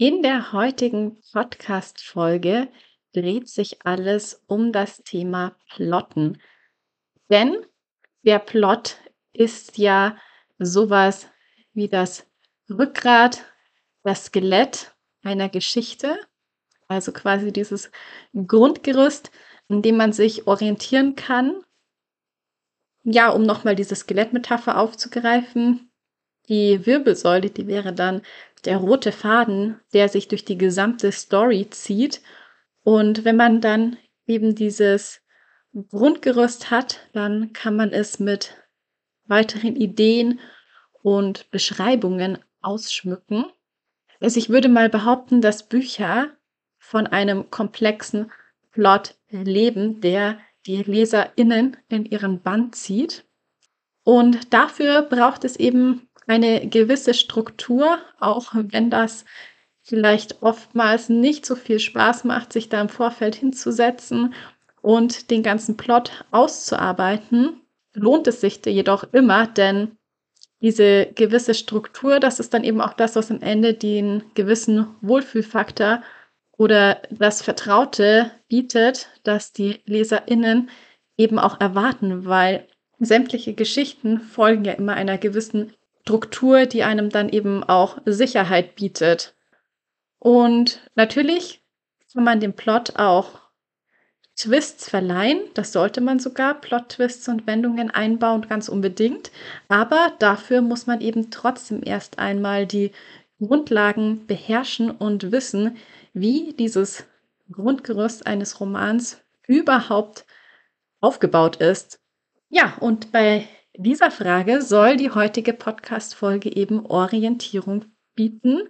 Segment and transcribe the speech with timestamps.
[0.00, 2.68] In der heutigen Podcast-Folge
[3.12, 6.40] dreht sich alles um das Thema Plotten.
[7.28, 7.66] Denn
[8.22, 8.96] der Plot
[9.32, 10.16] ist ja
[10.60, 11.26] sowas
[11.72, 12.30] wie das
[12.70, 13.44] Rückgrat,
[14.04, 14.94] das Skelett
[15.24, 16.16] einer Geschichte,
[16.86, 17.90] also quasi dieses
[18.34, 19.32] Grundgerüst,
[19.68, 21.60] an dem man sich orientieren kann.
[23.02, 25.87] Ja, um nochmal diese Skelettmetapher aufzugreifen,
[26.48, 28.22] die Wirbelsäule, die wäre dann
[28.64, 32.20] der rote Faden, der sich durch die gesamte Story zieht.
[32.82, 35.20] Und wenn man dann eben dieses
[35.90, 38.54] Grundgerüst hat, dann kann man es mit
[39.26, 40.40] weiteren Ideen
[41.02, 43.44] und Beschreibungen ausschmücken.
[44.20, 46.30] Also ich würde mal behaupten, dass Bücher
[46.78, 48.32] von einem komplexen
[48.72, 53.24] Plot leben, der die LeserInnen in ihren Band zieht.
[54.02, 59.24] Und dafür braucht es eben eine gewisse Struktur, auch wenn das
[59.82, 64.34] vielleicht oftmals nicht so viel Spaß macht, sich da im Vorfeld hinzusetzen
[64.82, 67.60] und den ganzen Plot auszuarbeiten,
[67.94, 69.96] lohnt es sich jedoch immer, denn
[70.60, 76.02] diese gewisse Struktur, das ist dann eben auch das, was am Ende den gewissen Wohlfühlfaktor
[76.56, 80.68] oder das Vertraute bietet, dass die LeserInnen
[81.16, 82.66] eben auch erwarten, weil
[82.98, 85.72] sämtliche Geschichten folgen ja immer einer gewissen
[86.08, 89.34] Struktur, die einem dann eben auch Sicherheit bietet.
[90.18, 91.62] Und natürlich
[92.10, 93.40] kann man dem Plot auch
[94.34, 95.42] Twists verleihen.
[95.52, 99.30] Das sollte man sogar, Plot-Twists und Wendungen einbauen, ganz unbedingt.
[99.68, 102.92] Aber dafür muss man eben trotzdem erst einmal die
[103.38, 105.76] Grundlagen beherrschen und wissen,
[106.14, 107.04] wie dieses
[107.52, 110.24] Grundgerüst eines Romans überhaupt
[111.00, 112.00] aufgebaut ist.
[112.48, 113.46] Ja, und bei
[113.76, 117.84] dieser Frage soll die heutige Podcast-Folge eben Orientierung
[118.14, 118.68] bieten.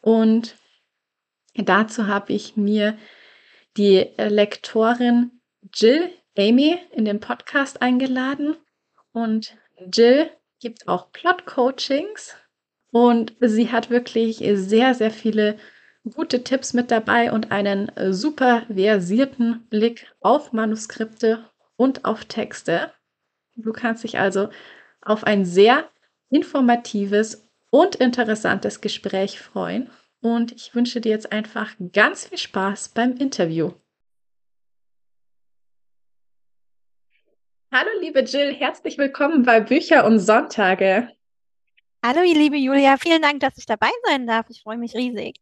[0.00, 0.56] Und
[1.54, 2.96] dazu habe ich mir
[3.76, 5.40] die Lektorin
[5.74, 8.56] Jill Amy in den Podcast eingeladen.
[9.12, 9.56] Und
[9.92, 10.30] Jill
[10.60, 12.36] gibt auch Plot-Coachings.
[12.92, 15.58] Und sie hat wirklich sehr, sehr viele
[16.14, 21.44] gute Tipps mit dabei und einen super versierten Blick auf Manuskripte
[21.76, 22.92] und auf Texte.
[23.62, 24.48] Du kannst dich also
[25.02, 25.88] auf ein sehr
[26.30, 29.90] informatives und interessantes Gespräch freuen.
[30.22, 33.72] Und ich wünsche dir jetzt einfach ganz viel Spaß beim Interview.
[37.72, 41.08] Hallo, liebe Jill, herzlich willkommen bei Bücher und Sonntage.
[42.04, 44.46] Hallo, liebe Julia, vielen Dank, dass ich dabei sein darf.
[44.48, 45.36] Ich freue mich riesig.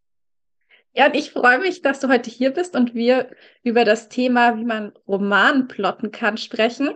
[0.92, 3.30] Ja, und ich freue mich, dass du heute hier bist und wir
[3.62, 6.90] über das Thema, wie man Roman plotten kann, sprechen.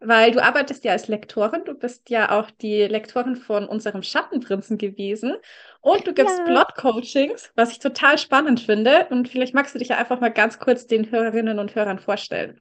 [0.00, 4.78] Weil du arbeitest ja als Lektorin, du bist ja auch die Lektorin von unserem Schattenprinzen
[4.78, 5.36] gewesen
[5.80, 6.44] und du gibst ja.
[6.44, 9.08] Plot-Coachings, was ich total spannend finde.
[9.10, 12.60] Und vielleicht magst du dich ja einfach mal ganz kurz den Hörerinnen und Hörern vorstellen.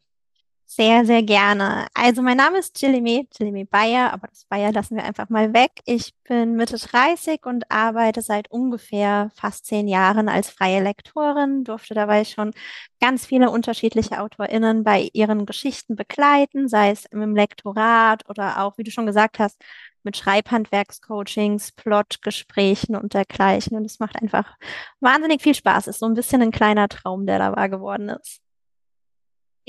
[0.70, 1.88] Sehr, sehr gerne.
[1.94, 5.72] Also mein Name ist Jillime, Jillime Bayer, aber das Bayer lassen wir einfach mal weg.
[5.86, 11.94] Ich bin Mitte 30 und arbeite seit ungefähr fast zehn Jahren als freie Lektorin, durfte
[11.94, 12.52] dabei schon
[13.00, 18.84] ganz viele unterschiedliche AutorInnen bei ihren Geschichten begleiten, sei es im Lektorat oder auch, wie
[18.84, 19.58] du schon gesagt hast,
[20.04, 23.78] mit Schreibhandwerkscoachings, Plotgesprächen und dergleichen.
[23.78, 24.58] Und es macht einfach
[25.00, 25.88] wahnsinnig viel Spaß.
[25.88, 28.42] Ist so ein bisschen ein kleiner Traum, der da wahr geworden ist.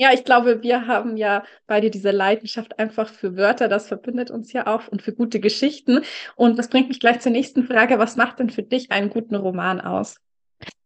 [0.01, 3.67] Ja, ich glaube, wir haben ja beide diese Leidenschaft einfach für Wörter.
[3.67, 6.05] Das verbindet uns ja auch und für gute Geschichten.
[6.37, 7.99] Und das bringt mich gleich zur nächsten Frage.
[7.99, 10.15] Was macht denn für dich einen guten Roman aus?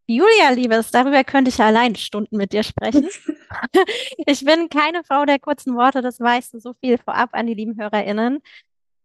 [0.07, 3.07] Julia, Liebes, darüber könnte ich allein Stunden mit dir sprechen.
[4.25, 7.53] ich bin keine Frau der kurzen Worte, das weißt du so viel vorab an die
[7.53, 8.39] lieben HörerInnen.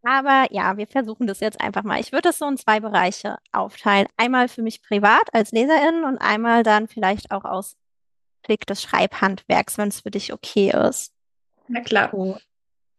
[0.02, 2.00] Aber ja, wir versuchen das jetzt einfach mal.
[2.00, 4.08] Ich würde es so in zwei Bereiche aufteilen.
[4.16, 7.76] Einmal für mich privat als Leserin und einmal dann vielleicht auch aus
[8.48, 11.12] Blick des Schreibhandwerks, wenn es für dich okay ist.
[11.68, 12.12] Na klar.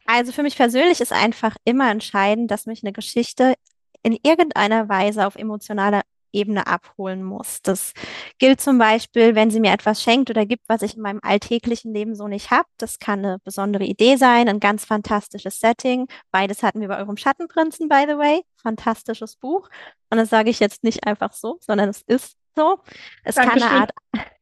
[0.06, 3.56] Also für mich persönlich ist einfach immer entscheidend, dass mich eine Geschichte
[4.02, 7.62] in irgendeiner Weise auf emotionaler Ebene abholen muss.
[7.64, 7.94] Das
[8.38, 11.94] gilt zum Beispiel, wenn sie mir etwas schenkt oder gibt, was ich in meinem alltäglichen
[11.94, 12.68] Leben so nicht habe.
[12.78, 16.08] Das kann eine besondere Idee sein, ein ganz fantastisches Setting.
[16.32, 18.44] Beides hatten wir bei eurem Schattenprinzen, by the way.
[18.58, 19.70] Fantastisches Buch.
[20.12, 22.78] Und das sage ich jetzt nicht einfach so, sondern es ist so.
[23.24, 23.62] Es Dankeschön.
[23.62, 23.92] kann eine Art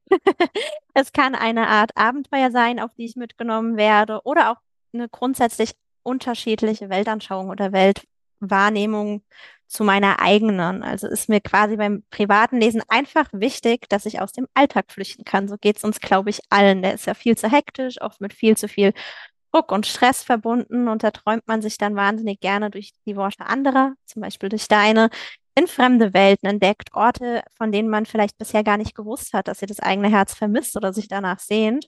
[0.94, 4.58] es kann eine Art Abenteuer sein, auf die ich mitgenommen werde, oder auch
[4.94, 5.74] eine grundsätzlich
[6.04, 9.24] unterschiedliche Weltanschauung oder Weltwahrnehmung
[9.68, 10.84] zu meiner eigenen.
[10.84, 15.26] Also ist mir quasi beim privaten Lesen einfach wichtig, dass ich aus dem Alltag flüchten
[15.26, 15.48] kann.
[15.48, 16.82] So geht es uns, glaube ich, allen.
[16.82, 18.94] Der ist ja viel zu hektisch, oft mit viel zu viel
[19.52, 23.46] Druck und Stress verbunden und da träumt man sich dann wahnsinnig gerne durch die Worte
[23.46, 25.10] anderer, zum Beispiel durch deine,
[25.58, 29.58] in fremde Welten entdeckt, Orte, von denen man vielleicht bisher gar nicht gewusst hat, dass
[29.58, 31.88] sie das eigene Herz vermisst oder sich danach sehnt.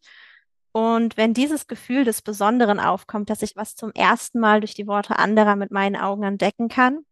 [0.71, 4.87] Und wenn dieses Gefühl des Besonderen aufkommt, dass ich was zum ersten Mal durch die
[4.87, 7.05] Worte anderer mit meinen Augen entdecken kann,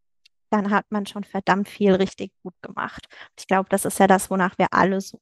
[0.49, 3.05] dann hat man schon verdammt viel richtig gut gemacht.
[3.37, 5.21] Ich glaube, das ist ja das, wonach wir alle suchen.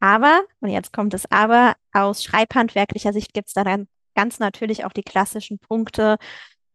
[0.00, 4.84] Aber, und jetzt kommt es aber, aus schreibhandwerklicher Sicht gibt es da dann ganz natürlich
[4.84, 6.18] auch die klassischen Punkte,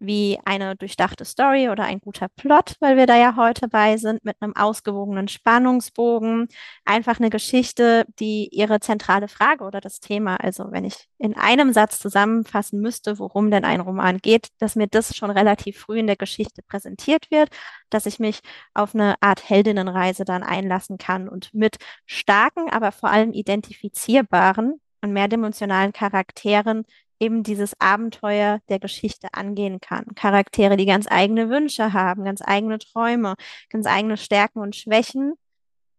[0.06, 4.24] wie eine durchdachte Story oder ein guter Plot, weil wir da ja heute bei sind,
[4.26, 6.48] mit einem ausgewogenen Spannungsbogen.
[6.86, 11.74] Einfach eine Geschichte, die ihre zentrale Frage oder das Thema, also wenn ich in einem
[11.74, 16.08] Satz zusammenfassen müsste, worum denn ein Roman geht, dass mir das schon relativ früh in
[16.08, 17.50] der Geschichte präsentiert wird,
[17.90, 18.42] dass ich mich
[18.74, 25.14] auf eine Art Heldinnenreise dann einlassen kann und mit starken, aber vor allem identifizierbaren und
[25.14, 26.86] mehrdimensionalen Charakteren
[27.26, 30.06] eben dieses Abenteuer der Geschichte angehen kann.
[30.16, 33.36] Charaktere, die ganz eigene Wünsche haben, ganz eigene Träume,
[33.70, 35.34] ganz eigene Stärken und Schwächen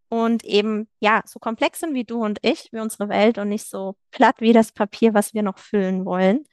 [0.09, 3.69] und eben, ja, so komplex sind wie du und ich, wie unsere Welt und nicht
[3.69, 6.45] so platt wie das Papier, was wir noch füllen wollen.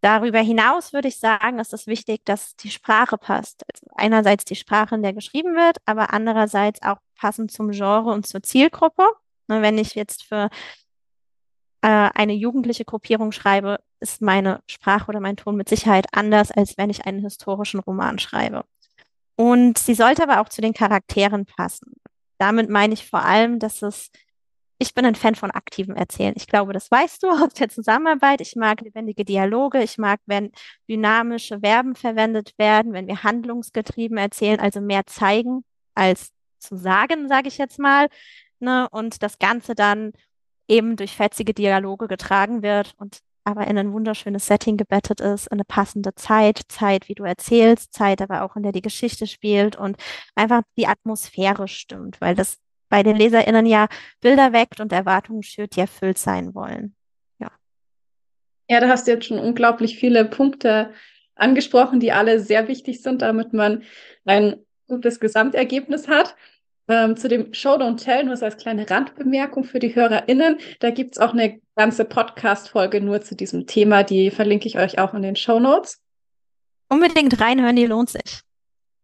[0.00, 3.64] Darüber hinaus würde ich sagen, ist es wichtig, dass die Sprache passt.
[3.70, 8.26] Also einerseits die Sprache, in der geschrieben wird, aber andererseits auch passend zum Genre und
[8.26, 9.04] zur Zielgruppe.
[9.48, 10.48] Ne, wenn ich jetzt für
[11.82, 16.76] äh, eine jugendliche Gruppierung schreibe, ist meine Sprache oder mein Ton mit Sicherheit anders, als
[16.78, 18.64] wenn ich einen historischen Roman schreibe.
[19.36, 21.94] Und sie sollte aber auch zu den Charakteren passen.
[22.38, 24.10] Damit meine ich vor allem, dass es,
[24.78, 26.34] ich bin ein Fan von aktivem Erzählen.
[26.36, 28.40] Ich glaube, das weißt du aus der Zusammenarbeit.
[28.40, 29.82] Ich mag lebendige Dialoge.
[29.82, 30.52] Ich mag, wenn
[30.88, 35.64] dynamische Verben verwendet werden, wenn wir handlungsgetrieben erzählen, also mehr zeigen
[35.94, 38.08] als zu sagen, sage ich jetzt mal.
[38.58, 38.88] Ne?
[38.90, 40.12] Und das Ganze dann
[40.68, 45.64] eben durch fetzige Dialoge getragen wird und aber in ein wunderschönes Setting gebettet ist, eine
[45.64, 49.96] passende Zeit, Zeit, wie du erzählst, Zeit, aber auch in der die Geschichte spielt und
[50.34, 52.58] einfach die Atmosphäre stimmt, weil das
[52.88, 53.88] bei den LeserInnen ja
[54.20, 56.94] Bilder weckt und Erwartungen schürt, die erfüllt sein wollen.
[57.38, 57.50] Ja.
[58.68, 60.92] Ja, da hast du jetzt schon unglaublich viele Punkte
[61.34, 63.82] angesprochen, die alle sehr wichtig sind, damit man
[64.24, 64.56] ein
[64.86, 66.36] gutes Gesamtergebnis hat.
[66.90, 70.90] Ähm, zu dem Show Don't Tell, nur so als kleine Randbemerkung für die HörerInnen, da
[70.90, 75.14] gibt es auch eine ganze Podcast-Folge nur zu diesem Thema, die verlinke ich euch auch
[75.14, 76.00] in den Show Notes.
[76.88, 78.40] Unbedingt reinhören, die lohnt sich.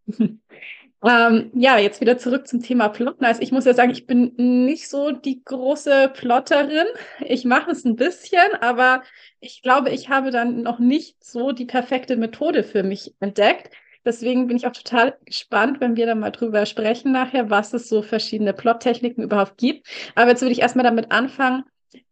[0.19, 3.25] ähm, ja, jetzt wieder zurück zum Thema Plotten.
[3.25, 6.87] Also ich muss ja sagen, ich bin nicht so die große Plotterin.
[7.21, 9.05] Ich mache es ein bisschen, aber
[9.39, 13.71] ich glaube, ich habe dann noch nicht so die perfekte Methode für mich entdeckt.
[14.07, 17.89] Deswegen bin ich auch total gespannt, wenn wir dann mal drüber sprechen nachher, was es
[17.89, 19.87] so verschiedene Plottechniken überhaupt gibt.
[20.15, 21.65] Aber jetzt würde ich erstmal damit anfangen,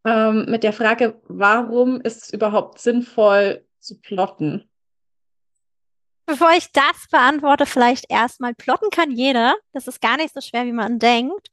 [0.05, 4.69] ähm, mit der Frage, warum ist es überhaupt sinnvoll zu plotten?
[6.26, 9.54] Bevor ich das beantworte, vielleicht erstmal, plotten kann jeder.
[9.73, 11.49] Das ist gar nicht so schwer, wie man denkt.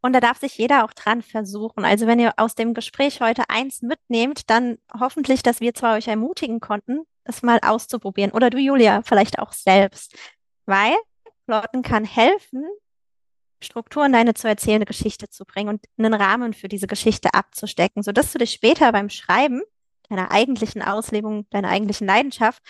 [0.00, 1.84] Und da darf sich jeder auch dran versuchen.
[1.84, 6.08] Also wenn ihr aus dem Gespräch heute eins mitnehmt, dann hoffentlich, dass wir zwar euch
[6.08, 8.32] ermutigen konnten, es mal auszuprobieren.
[8.32, 10.16] Oder du, Julia, vielleicht auch selbst.
[10.66, 10.94] Weil
[11.46, 12.64] Plotten kann helfen,
[13.62, 18.02] Struktur in deine zu erzählende Geschichte zu bringen und einen Rahmen für diese Geschichte abzustecken,
[18.02, 19.62] sodass du dich später beim Schreiben
[20.08, 22.62] deiner eigentlichen Auslebung, deiner eigentlichen Leidenschaft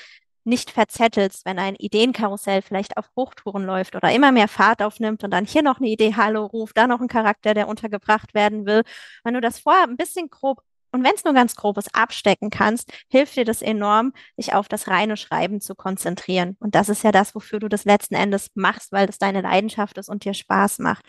[0.44, 5.30] nicht verzettelst, wenn ein Ideenkarussell vielleicht auf Hochtouren läuft oder immer mehr Fahrt aufnimmt und
[5.30, 8.82] dann hier noch eine Idee Hallo ruft, da noch ein Charakter, der untergebracht werden will.
[9.22, 12.92] Wenn du das vorher ein bisschen grob und wenn es nur ganz grobes abstecken kannst,
[13.08, 16.56] hilft dir das enorm, dich auf das reine Schreiben zu konzentrieren.
[16.60, 19.98] Und das ist ja das, wofür du das letzten Endes machst, weil das deine Leidenschaft
[19.98, 21.04] ist und dir Spaß macht.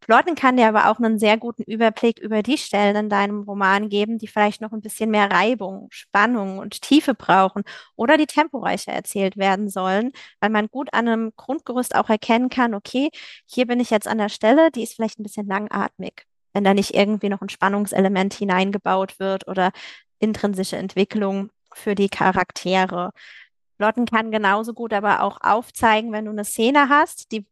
[0.00, 3.88] Plotten kann dir aber auch einen sehr guten Überblick über die Stellen in deinem Roman
[3.88, 7.62] geben, die vielleicht noch ein bisschen mehr Reibung, Spannung und Tiefe brauchen
[7.96, 10.10] oder die temporeicher erzählt werden sollen,
[10.40, 13.10] weil man gut an einem Grundgerüst auch erkennen kann, okay,
[13.46, 16.74] hier bin ich jetzt an der Stelle, die ist vielleicht ein bisschen langatmig wenn da
[16.74, 19.72] nicht irgendwie noch ein Spannungselement hineingebaut wird oder
[20.18, 23.12] intrinsische Entwicklung für die Charaktere.
[23.78, 27.46] Plotten kann genauso gut aber auch aufzeigen, wenn du eine Szene hast, die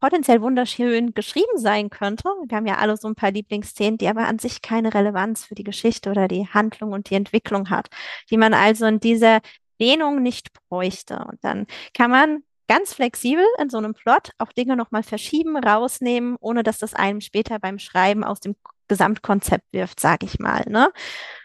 [0.00, 2.28] potenziell wunderschön geschrieben sein könnte.
[2.46, 5.54] Wir haben ja alle so ein paar Lieblingsszenen, die aber an sich keine Relevanz für
[5.54, 7.88] die Geschichte oder die Handlung und die Entwicklung hat,
[8.30, 9.40] die man also in dieser
[9.80, 11.18] Dehnung nicht bräuchte.
[11.18, 16.36] Und dann kann man ganz flexibel in so einem Plot auch Dinge nochmal verschieben, rausnehmen,
[16.40, 18.56] ohne dass das einem später beim Schreiben aus dem
[18.88, 20.64] Gesamtkonzept wirft, sage ich mal.
[20.68, 20.92] Ne?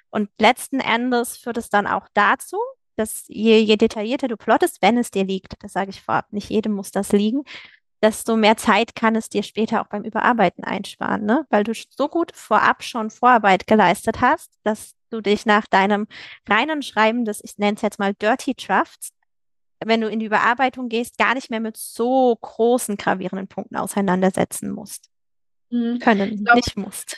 [0.10, 2.58] Und letzten Endes führt es dann auch dazu,
[2.96, 6.50] dass je, je detaillierter du plottest, wenn es dir liegt, das sage ich vorab, nicht
[6.50, 7.44] jedem muss das liegen,
[8.02, 11.46] desto mehr Zeit kann es dir später auch beim Überarbeiten einsparen, ne?
[11.50, 16.08] Weil du so gut vorab schon Vorarbeit geleistet hast, dass du dich nach deinem
[16.50, 19.12] reinen Schreiben des, ich nenne es jetzt mal Dirty Drafts,
[19.84, 24.72] wenn du in die Überarbeitung gehst, gar nicht mehr mit so großen gravierenden Punkten auseinandersetzen
[24.72, 25.10] musst.
[25.70, 26.00] Mhm.
[26.00, 27.18] Können, glaub, nicht musst.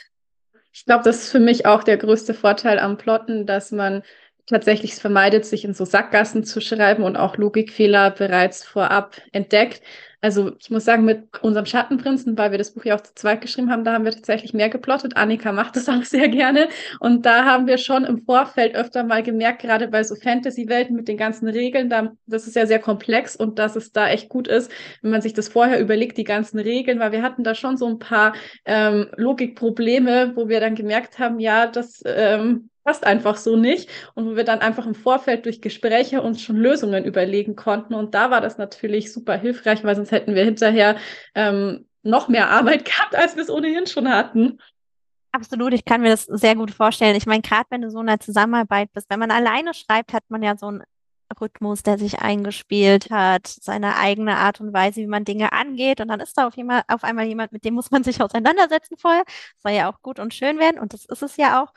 [0.72, 4.02] Ich glaube, das ist für mich auch der größte Vorteil am Plotten, dass man
[4.46, 9.82] tatsächlich vermeidet, sich in so Sackgassen zu schreiben und auch Logikfehler bereits vorab entdeckt.
[10.24, 13.42] Also ich muss sagen, mit unserem Schattenprinzen, weil wir das Buch ja auch zu zweit
[13.42, 15.18] geschrieben haben, da haben wir tatsächlich mehr geplottet.
[15.18, 16.68] Annika macht das auch sehr gerne.
[16.98, 21.08] Und da haben wir schon im Vorfeld öfter mal gemerkt, gerade bei so Fantasy-Welten mit
[21.08, 24.48] den ganzen Regeln, da, das ist ja sehr komplex und dass es da echt gut
[24.48, 24.70] ist,
[25.02, 27.86] wenn man sich das vorher überlegt, die ganzen Regeln, weil wir hatten da schon so
[27.86, 28.34] ein paar
[28.64, 34.26] ähm, Logikprobleme, wo wir dann gemerkt haben, ja, das ähm, passt einfach so nicht und
[34.26, 38.30] wo wir dann einfach im Vorfeld durch Gespräche uns schon Lösungen überlegen konnten und da
[38.30, 40.96] war das natürlich super hilfreich, weil sonst hätten wir hinterher
[41.34, 44.58] ähm, noch mehr Arbeit gehabt, als wir es ohnehin schon hatten.
[45.32, 47.16] Absolut, ich kann mir das sehr gut vorstellen.
[47.16, 50.22] Ich meine, gerade wenn du so in einer Zusammenarbeit bist, wenn man alleine schreibt, hat
[50.28, 50.84] man ja so einen
[51.40, 56.00] Rhythmus, der sich eingespielt hat, seine eigene Art und Weise, wie man Dinge angeht.
[56.00, 58.96] Und dann ist da auf, jemand, auf einmal jemand, mit dem muss man sich auseinandersetzen
[58.96, 59.24] vorher.
[59.26, 61.72] Das soll ja auch gut und schön werden und das ist es ja auch.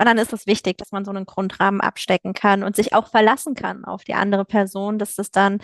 [0.00, 3.08] Und dann ist es wichtig, dass man so einen Grundrahmen abstecken kann und sich auch
[3.08, 5.58] verlassen kann auf die andere Person, dass das dann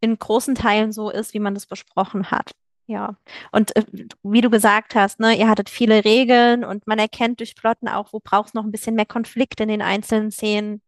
[0.00, 2.52] in großen Teilen so ist, wie man das besprochen hat.
[2.86, 3.16] Ja,
[3.52, 3.84] und äh,
[4.22, 8.14] wie du gesagt hast, ne, ihr hattet viele Regeln und man erkennt durch Plotten auch,
[8.14, 10.80] wo braucht es noch ein bisschen mehr Konflikt in den einzelnen Szenen.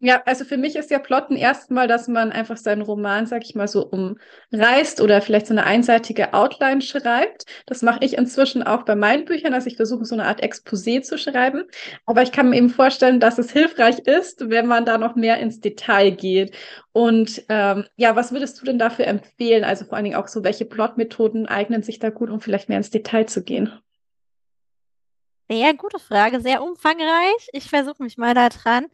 [0.00, 3.56] Ja, also für mich ist ja Plotten erstmal, dass man einfach seinen Roman, sag ich
[3.56, 7.46] mal, so umreißt oder vielleicht so eine einseitige Outline schreibt.
[7.66, 11.02] Das mache ich inzwischen auch bei meinen Büchern, dass ich versuche, so eine Art Exposé
[11.02, 11.64] zu schreiben.
[12.06, 15.38] Aber ich kann mir eben vorstellen, dass es hilfreich ist, wenn man da noch mehr
[15.38, 16.54] ins Detail geht.
[16.92, 19.64] Und ähm, ja, was würdest du denn dafür empfehlen?
[19.64, 22.78] Also vor allen Dingen auch so, welche Plotmethoden eignen sich da gut, um vielleicht mehr
[22.78, 23.72] ins Detail zu gehen?
[25.50, 27.48] Sehr gute Frage, sehr umfangreich.
[27.52, 28.86] Ich versuche mich mal da dran.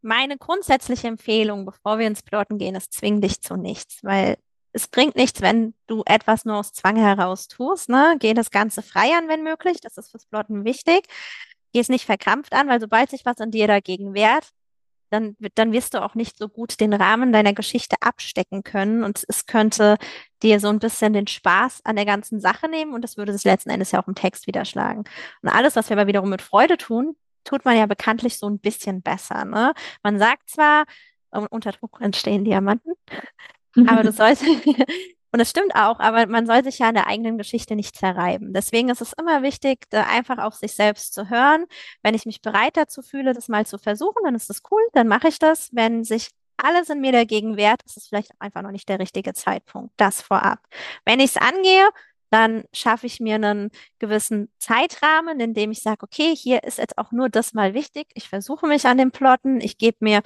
[0.00, 4.36] Meine grundsätzliche Empfehlung, bevor wir ins Plotten gehen, ist, zwing dich zu nichts, weil
[4.72, 7.88] es bringt nichts, wenn du etwas nur aus Zwang heraus tust.
[7.88, 8.16] Ne?
[8.18, 9.78] Geh das Ganze frei an, wenn möglich.
[9.80, 11.06] Das ist fürs Plotten wichtig.
[11.72, 14.48] Geh es nicht verkrampft an, weil sobald sich was an dir dagegen wehrt,
[15.10, 19.24] dann, dann wirst du auch nicht so gut den Rahmen deiner Geschichte abstecken können und
[19.26, 19.96] es könnte
[20.42, 23.44] dir so ein bisschen den Spaß an der ganzen Sache nehmen und das würde sich
[23.44, 25.04] letzten Endes ja auch im Text widerschlagen.
[25.42, 27.16] Und alles, was wir aber wiederum mit Freude tun,
[27.48, 29.44] tut man ja bekanntlich so ein bisschen besser.
[29.44, 29.72] Ne?
[30.02, 30.84] Man sagt zwar,
[31.30, 32.92] unter Druck entstehen Diamanten,
[33.86, 34.42] aber du sollst,
[35.32, 38.52] und es stimmt auch, aber man soll sich ja an der eigenen Geschichte nicht zerreiben.
[38.52, 41.64] Deswegen ist es immer wichtig, einfach auf sich selbst zu hören.
[42.02, 45.08] Wenn ich mich bereit dazu fühle, das mal zu versuchen, dann ist das cool, dann
[45.08, 45.70] mache ich das.
[45.72, 49.32] Wenn sich alles in mir dagegen wehrt, ist es vielleicht einfach noch nicht der richtige
[49.32, 49.92] Zeitpunkt.
[49.96, 50.58] Das vorab.
[51.04, 51.88] Wenn ich es angehe,
[52.30, 56.98] dann schaffe ich mir einen gewissen Zeitrahmen, in dem ich sage, okay, hier ist jetzt
[56.98, 58.08] auch nur das mal wichtig.
[58.14, 60.22] Ich versuche mich an den Plotten, ich gebe mir,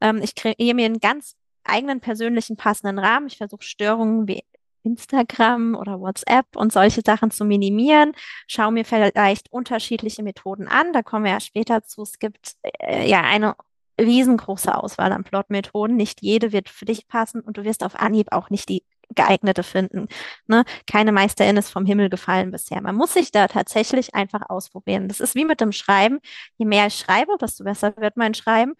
[0.00, 3.26] ähm, ich kreiere mir einen ganz eigenen persönlichen passenden Rahmen.
[3.26, 4.42] Ich versuche Störungen wie
[4.82, 8.12] Instagram oder WhatsApp und solche Sachen zu minimieren.
[8.46, 10.92] Schau mir vielleicht unterschiedliche Methoden an.
[10.92, 12.02] Da kommen wir ja später zu.
[12.02, 13.56] Es gibt äh, ja eine
[14.00, 15.96] riesengroße Auswahl an Plotmethoden.
[15.96, 18.82] Nicht jede wird für dich passen und du wirst auf Anhieb auch nicht die
[19.14, 20.08] geeignete finden.
[20.46, 20.64] Ne?
[20.86, 22.80] Keine Meisterin ist vom Himmel gefallen bisher.
[22.82, 25.08] Man muss sich da tatsächlich einfach ausprobieren.
[25.08, 26.20] Das ist wie mit dem Schreiben.
[26.56, 28.74] Je mehr ich schreibe, desto besser wird mein Schreiben.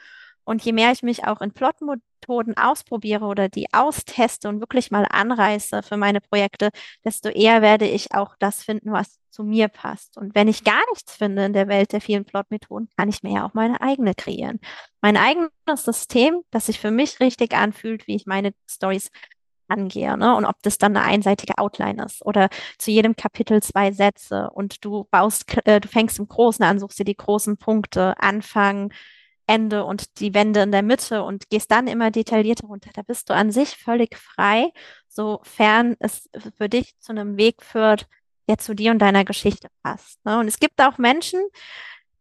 [0.44, 5.06] Und je mehr ich mich auch in Plotmethoden ausprobiere oder die austeste und wirklich mal
[5.08, 6.70] anreiße für meine Projekte,
[7.04, 10.16] desto eher werde ich auch das finden, was zu mir passt.
[10.16, 13.34] Und wenn ich gar nichts finde in der Welt der vielen Plotmethoden, kann ich mir
[13.34, 14.58] ja auch meine eigene kreieren.
[15.00, 19.10] Mein eigenes System, das sich für mich richtig anfühlt, wie ich meine Stories
[19.70, 20.34] angehe, ne?
[20.36, 22.48] Und ob das dann eine einseitige Outline ist oder
[22.78, 26.98] zu jedem Kapitel zwei Sätze und du baust, äh, du fängst im Großen an, suchst
[26.98, 28.92] dir die großen Punkte, Anfang,
[29.46, 32.90] Ende und die Wände in der Mitte und gehst dann immer detaillierter runter.
[32.94, 34.72] Da bist du an sich völlig frei,
[35.08, 38.06] sofern es für dich zu einem Weg führt,
[38.48, 40.24] der zu dir und deiner Geschichte passt.
[40.24, 40.38] Ne?
[40.38, 41.40] Und es gibt auch Menschen,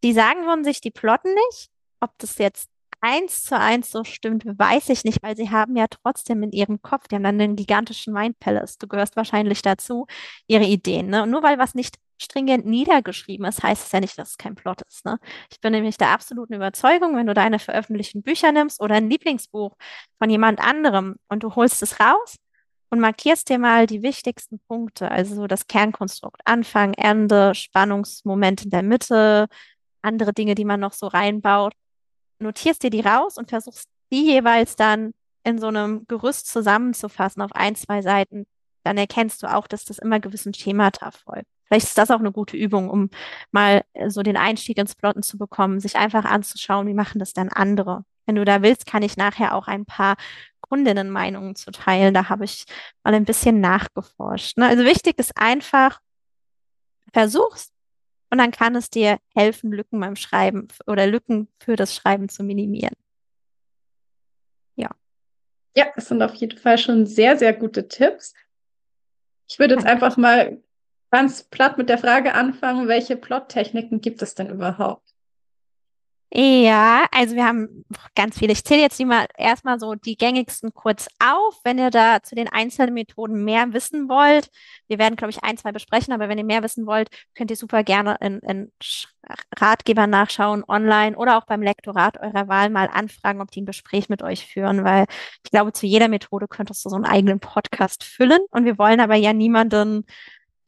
[0.04, 2.70] die sagen von sich, die plotten nicht, ob das jetzt
[3.02, 6.82] eins zu eins so stimmt, weiß ich nicht, weil sie haben ja trotzdem in ihrem
[6.82, 10.08] Kopf, die haben dann einen gigantischen Mind Palace, du gehörst wahrscheinlich dazu,
[10.48, 11.08] ihre Ideen.
[11.08, 11.24] Ne?
[11.24, 14.56] Und nur weil was nicht stringent niedergeschrieben ist, heißt es ja nicht, dass es kein
[14.56, 15.06] Plot ist.
[15.06, 15.18] Ne?
[15.52, 19.76] Ich bin nämlich der absoluten Überzeugung, wenn du deine veröffentlichten Bücher nimmst oder ein Lieblingsbuch
[20.18, 22.36] von jemand anderem und du holst es raus
[22.90, 28.72] und markierst dir mal die wichtigsten Punkte, also so das Kernkonstrukt, Anfang, Ende, Spannungsmoment in
[28.72, 29.48] der Mitte,
[30.02, 31.74] andere Dinge, die man noch so reinbaut,
[32.40, 37.52] notierst dir die raus und versuchst die jeweils dann in so einem Gerüst zusammenzufassen auf
[37.54, 38.46] ein, zwei Seiten,
[38.84, 41.48] dann erkennst du auch, dass das immer gewissen Schemata folgt.
[41.66, 43.10] Vielleicht ist das auch eine gute Übung, um
[43.52, 47.34] mal äh, so den Einstieg ins Plotten zu bekommen, sich einfach anzuschauen, wie machen das
[47.34, 48.04] dann andere.
[48.26, 50.16] Wenn du da willst, kann ich nachher auch ein paar
[50.62, 52.14] Kundinnenmeinungen zu teilen.
[52.14, 52.66] Da habe ich
[53.04, 54.58] mal ein bisschen nachgeforscht.
[54.58, 54.68] Ne?
[54.68, 56.00] Also wichtig ist einfach,
[57.14, 57.72] versuch's
[58.30, 62.44] und dann kann es dir helfen, Lücken beim Schreiben oder Lücken für das Schreiben zu
[62.44, 62.96] minimieren.
[64.76, 64.90] Ja.
[65.76, 68.34] Ja, das sind auf jeden Fall schon sehr, sehr gute Tipps.
[69.48, 70.62] Ich würde jetzt einfach mal
[71.12, 75.16] ganz platt mit der Frage anfangen, welche Plottechniken gibt es denn überhaupt?
[76.32, 78.54] Ja, also wir haben ganz viele.
[78.54, 81.60] Ich zähle jetzt mal erstmal so die gängigsten kurz auf.
[81.64, 84.50] Wenn ihr da zu den einzelnen Methoden mehr wissen wollt,
[84.88, 87.58] wir werden, glaube ich, ein, zwei besprechen, aber wenn ihr mehr wissen wollt, könnt ihr
[87.58, 88.72] super gerne in, in
[89.58, 94.08] Ratgeber nachschauen, online oder auch beim Lektorat eurer Wahl mal anfragen, ob die ein Gespräch
[94.08, 95.06] mit euch führen, weil
[95.44, 99.00] ich glaube, zu jeder Methode könntest du so einen eigenen Podcast füllen und wir wollen
[99.00, 100.06] aber ja niemanden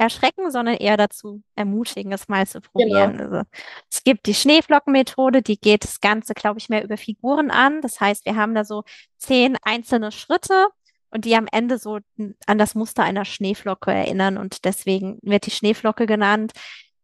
[0.01, 3.17] erschrecken, sondern eher dazu ermutigen, es mal zu probieren.
[3.17, 3.23] Genau.
[3.23, 3.49] Also,
[3.89, 7.81] es gibt die Schneeflockenmethode, die geht das Ganze, glaube ich, mehr über Figuren an.
[7.81, 8.83] Das heißt, wir haben da so
[9.17, 10.67] zehn einzelne Schritte
[11.11, 11.99] und die am Ende so
[12.47, 16.53] an das Muster einer Schneeflocke erinnern und deswegen wird die Schneeflocke genannt.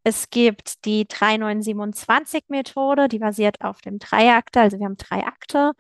[0.04, 4.62] Es gibt die 3927-Methode, die basiert auf dem Dreiakte.
[4.62, 5.74] Also wir haben drei Akte.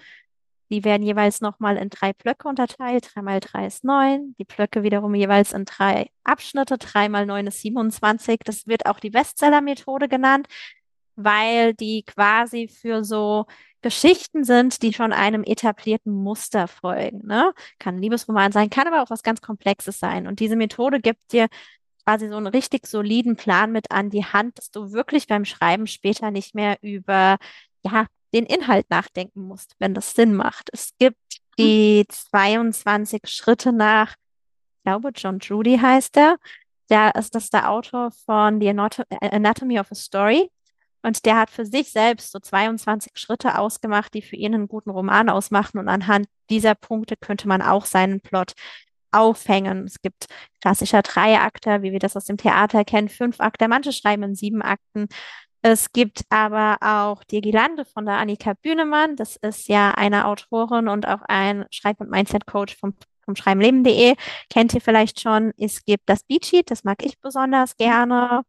[0.69, 3.09] Die werden jeweils nochmal in drei Blöcke unterteilt.
[3.13, 4.35] Drei mal drei ist neun.
[4.37, 6.77] Die Blöcke wiederum jeweils in drei Abschnitte.
[6.77, 8.39] Drei mal neun ist 27.
[8.43, 10.47] Das wird auch die Bestseller-Methode genannt,
[11.15, 13.45] weil die quasi für so
[13.81, 17.25] Geschichten sind, die schon einem etablierten Muster folgen.
[17.25, 17.53] Ne?
[17.79, 20.27] Kann ein Liebesroman sein, kann aber auch was ganz Komplexes sein.
[20.27, 21.47] Und diese Methode gibt dir
[22.03, 25.87] quasi so einen richtig soliden Plan mit an die Hand, dass du wirklich beim Schreiben
[25.87, 27.37] später nicht mehr über
[27.83, 30.69] ja, den Inhalt nachdenken musst, wenn das Sinn macht.
[30.73, 31.17] Es gibt
[31.57, 36.37] die 22 Schritte nach, ich glaube, John Judy heißt er.
[36.89, 40.49] Der ist das der Autor von The Anatomy of a Story.
[41.01, 44.89] Und der hat für sich selbst so 22 Schritte ausgemacht, die für ihn einen guten
[44.89, 45.77] Roman ausmachen.
[45.77, 48.53] Und anhand dieser Punkte könnte man auch seinen Plot
[49.11, 49.85] aufhängen.
[49.85, 50.25] Es gibt
[50.61, 53.67] klassischer Dreiakter, wie wir das aus dem Theater kennen, fünf Akte.
[53.67, 55.07] Manche schreiben in sieben Akten.
[55.69, 59.17] Es gibt aber auch Die Girlande von der Annika Bühnemann.
[59.17, 62.93] Das ist ja eine Autorin und auch ein Schreib- und Mindset-Coach vom,
[63.25, 64.15] vom Schreibenleben.de.
[64.49, 65.51] Kennt ihr vielleicht schon.
[65.57, 68.43] Es gibt das Beatsheet, das mag ich besonders gerne.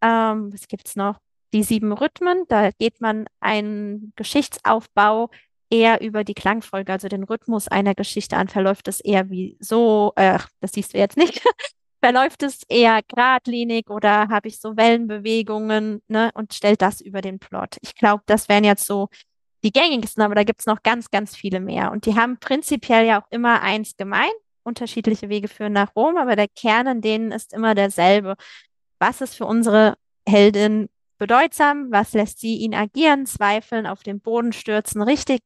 [0.00, 1.20] Ähm, was gibt's noch?
[1.52, 2.42] Die sieben Rhythmen.
[2.48, 5.30] Da geht man einen Geschichtsaufbau
[5.70, 10.12] eher über die Klangfolge, also den Rhythmus einer Geschichte an, verläuft es eher wie so,
[10.16, 11.40] äh, das siehst du jetzt nicht,
[12.02, 17.38] verläuft es eher geradlinig oder habe ich so Wellenbewegungen ne, und stellt das über den
[17.38, 17.76] Plot.
[17.80, 19.08] Ich glaube, das wären jetzt so
[19.62, 21.92] die gängigsten, aber da gibt es noch ganz, ganz viele mehr.
[21.92, 24.30] Und die haben prinzipiell ja auch immer eins gemein.
[24.64, 28.34] Unterschiedliche Wege führen nach Rom, aber der Kern in denen ist immer derselbe.
[28.98, 29.94] Was ist für unsere
[30.28, 30.88] Heldin
[31.18, 31.86] bedeutsam?
[31.90, 35.40] Was lässt sie ihn agieren, zweifeln, auf den Boden stürzen, richtig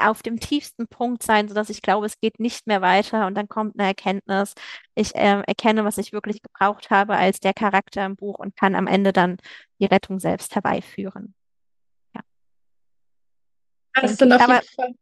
[0.00, 3.48] auf dem tiefsten Punkt sein, sodass ich glaube, es geht nicht mehr weiter und dann
[3.48, 4.54] kommt eine Erkenntnis.
[4.94, 8.74] Ich äh, erkenne, was ich wirklich gebraucht habe als der Charakter im Buch und kann
[8.74, 9.38] am Ende dann
[9.78, 11.34] die Rettung selbst herbeiführen.
[12.14, 12.20] Ja.
[13.94, 14.94] Das sind auf jeden Fall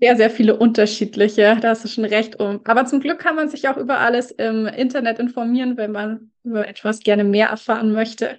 [0.00, 1.56] sehr, sehr viele unterschiedliche.
[1.60, 2.60] Da hast du schon recht um.
[2.64, 6.66] Aber zum Glück kann man sich auch über alles im Internet informieren, wenn man über
[6.66, 8.38] etwas gerne mehr erfahren möchte.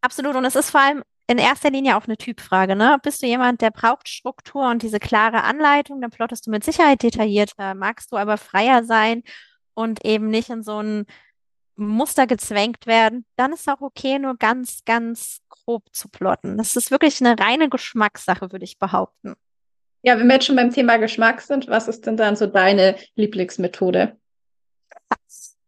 [0.00, 0.34] Absolut.
[0.34, 2.76] Und es ist vor allem in erster Linie auch eine Typfrage.
[2.76, 2.98] Ne?
[3.02, 7.02] Bist du jemand, der braucht Struktur und diese klare Anleitung, dann plottest du mit Sicherheit
[7.02, 7.74] detaillierter.
[7.74, 9.22] Magst du aber freier sein
[9.74, 11.06] und eben nicht in so ein
[11.76, 16.58] Muster gezwängt werden, dann ist auch okay, nur ganz, ganz grob zu plotten.
[16.58, 19.34] Das ist wirklich eine reine Geschmackssache, würde ich behaupten.
[20.02, 22.96] Ja, wenn wir jetzt schon beim Thema Geschmack sind, was ist denn dann so deine
[23.14, 24.16] Lieblingsmethode?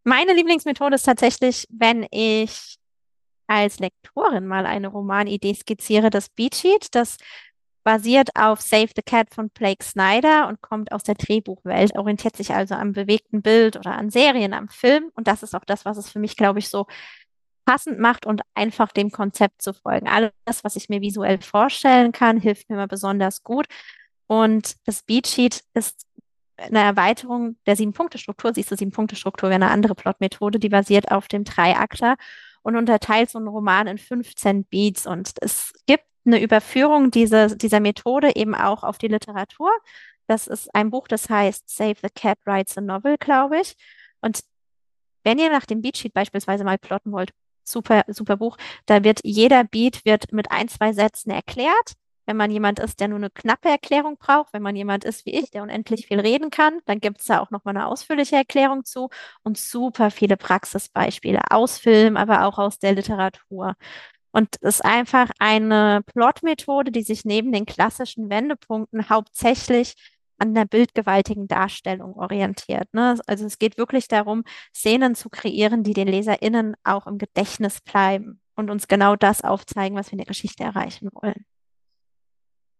[0.02, 2.76] Meine Lieblingsmethode ist tatsächlich, wenn ich
[3.46, 6.94] als Lektorin mal eine Romanidee skizziere, das Beatsheet.
[6.94, 7.16] Das
[7.84, 12.52] basiert auf Save the Cat von Blake Snyder und kommt aus der Drehbuchwelt, orientiert sich
[12.54, 15.10] also am bewegten Bild oder an Serien, am Film.
[15.14, 16.86] Und das ist auch das, was es für mich, glaube ich, so
[17.66, 20.08] passend macht und einfach dem Konzept zu folgen.
[20.08, 23.66] Alles, was ich mir visuell vorstellen kann, hilft mir immer besonders gut.
[24.26, 26.06] Und das Beatsheet ist
[26.56, 28.54] eine Erweiterung der Sieben-Punkte-Struktur.
[28.54, 32.16] Siehst du, Sieben-Punkte-Struktur wäre eine andere Plotmethode, die basiert auf dem Dreiakter
[32.64, 35.06] und unterteilt so einen Roman in 15 Beats.
[35.06, 39.70] Und es gibt eine Überführung dieser, dieser Methode eben auch auf die Literatur.
[40.26, 43.76] Das ist ein Buch, das heißt Save the Cat Writes a Novel, glaube ich.
[44.22, 44.40] Und
[45.22, 47.30] wenn ihr nach dem Beatsheet beispielsweise mal plotten wollt,
[47.64, 51.94] super, super Buch, da wird jeder Beat wird mit ein, zwei Sätzen erklärt
[52.26, 55.34] wenn man jemand ist, der nur eine knappe Erklärung braucht, wenn man jemand ist wie
[55.34, 58.84] ich, der unendlich viel reden kann, dann gibt es da auch nochmal eine ausführliche Erklärung
[58.84, 59.10] zu
[59.42, 63.74] und super viele Praxisbeispiele aus Film, aber auch aus der Literatur.
[64.32, 69.94] Und es ist einfach eine Plotmethode, die sich neben den klassischen Wendepunkten hauptsächlich
[70.38, 72.92] an der bildgewaltigen Darstellung orientiert.
[72.92, 73.18] Ne?
[73.26, 74.42] Also es geht wirklich darum,
[74.74, 79.96] Szenen zu kreieren, die den LeserInnen auch im Gedächtnis bleiben und uns genau das aufzeigen,
[79.96, 81.44] was wir in der Geschichte erreichen wollen.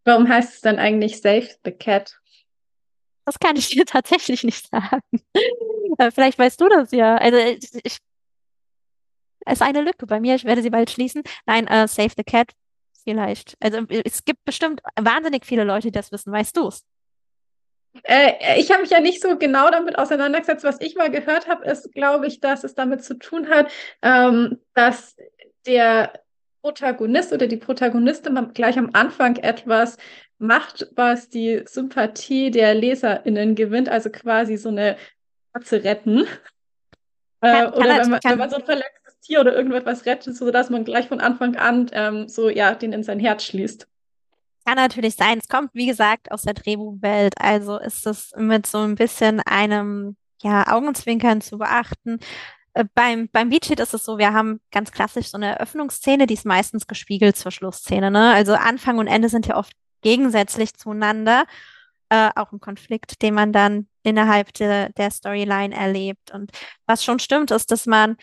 [0.05, 2.19] Warum heißt es dann eigentlich Save the Cat?
[3.25, 5.03] Das kann ich dir tatsächlich nicht sagen.
[5.99, 7.17] Äh, vielleicht weißt du das ja.
[7.17, 7.99] Also ich, ich,
[9.47, 10.35] es ist eine Lücke bei mir.
[10.35, 11.23] Ich werde sie bald schließen.
[11.47, 12.53] Nein, uh, Save the Cat
[13.05, 13.57] vielleicht.
[13.61, 16.33] Also es gibt bestimmt wahnsinnig viele Leute, die das wissen.
[16.33, 16.85] Weißt du es?
[18.03, 20.65] Äh, ich habe mich ja nicht so genau damit auseinandergesetzt.
[20.65, 23.71] Was ich mal gehört habe, ist, glaube ich, dass es damit zu tun hat,
[24.03, 25.17] ähm, dass
[25.67, 26.24] der
[26.65, 29.99] Protagonist oder die Protagonistin gleich am Anfang etwas
[30.39, 34.97] macht, was die Sympathie der LeserInnen gewinnt, also quasi so eine
[35.53, 36.27] Katze retten.
[37.43, 40.87] Äh, oder wenn man, wenn man, so ein verletztes Tier oder irgendwas rettet, sodass man
[40.87, 43.87] gleich von Anfang an ähm, so ja den in sein Herz schließt.
[44.65, 45.41] Kann natürlich sein.
[45.43, 47.35] Es kommt, wie gesagt, aus der Drehbuchwelt.
[47.39, 52.21] Also ist es mit so ein bisschen einem ja, Augenzwinkern zu beachten.
[52.75, 56.35] Äh, beim, beim Beatsheet ist es so, wir haben ganz klassisch so eine Eröffnungsszene, die
[56.35, 58.11] ist meistens gespiegelt zur Schlussszene.
[58.11, 58.33] Ne?
[58.33, 61.45] Also Anfang und Ende sind ja oft gegensätzlich zueinander,
[62.11, 66.33] äh, auch ein Konflikt, den man dann innerhalb de, der Storyline erlebt.
[66.33, 66.51] Und
[66.87, 68.17] was schon stimmt, ist, dass man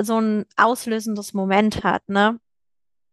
[0.00, 2.38] so ein auslösendes Moment hat, ne?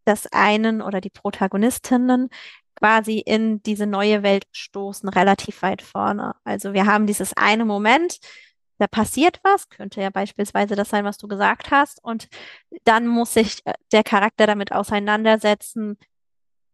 [0.05, 2.29] Dass einen oder die Protagonistinnen
[2.75, 6.35] quasi in diese neue Welt stoßen, relativ weit vorne.
[6.43, 8.19] Also wir haben dieses eine Moment,
[8.77, 12.27] da passiert was, könnte ja beispielsweise das sein, was du gesagt hast, und
[12.83, 15.97] dann muss sich äh, der Charakter damit auseinandersetzen,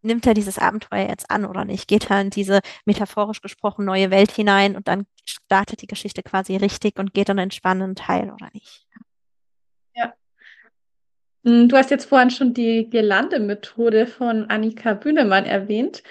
[0.01, 1.87] nimmt er dieses Abenteuer jetzt an oder nicht?
[1.87, 6.55] Geht er in diese metaphorisch gesprochen neue Welt hinein und dann startet die Geschichte quasi
[6.55, 8.87] richtig und geht dann in einen spannenden Teil oder nicht?
[9.93, 10.13] Ja.
[11.45, 16.03] Hm, du hast jetzt vorhin schon die Girlande-Methode von Annika Bühnemann erwähnt.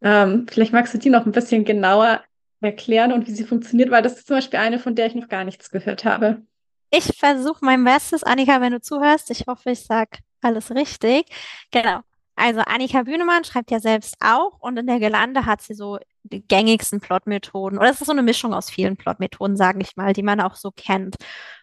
[0.00, 2.22] Ähm, vielleicht magst du die noch ein bisschen genauer
[2.62, 5.28] erklären und wie sie funktioniert, weil das ist zum Beispiel eine, von der ich noch
[5.28, 6.42] gar nichts gehört habe.
[6.90, 9.30] Ich versuche mein Bestes, Annika, wenn du zuhörst.
[9.30, 11.26] Ich hoffe, ich sage alles richtig.
[11.70, 12.00] Genau.
[12.34, 16.46] Also Annika Bühnemann schreibt ja selbst auch und in der Gelande hat sie so die
[16.46, 20.22] gängigsten Plotmethoden oder es ist so eine Mischung aus vielen Plotmethoden, sage ich mal, die
[20.22, 21.16] man auch so kennt.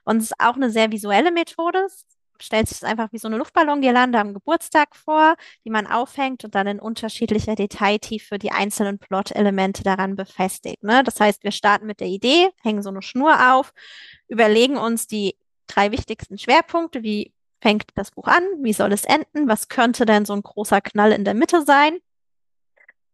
[0.05, 1.87] Und es ist auch eine sehr visuelle Methode
[2.41, 6.55] stellt sich das einfach wie so eine Luftballongirlande am Geburtstag vor, die man aufhängt und
[6.55, 10.83] dann in unterschiedlicher Detailtiefe die einzelnen Plot-Elemente daran befestigt.
[10.83, 11.03] Ne?
[11.03, 13.73] Das heißt, wir starten mit der Idee, hängen so eine Schnur auf,
[14.27, 15.35] überlegen uns die
[15.67, 20.25] drei wichtigsten Schwerpunkte, wie fängt das Buch an, wie soll es enden, was könnte denn
[20.25, 21.99] so ein großer Knall in der Mitte sein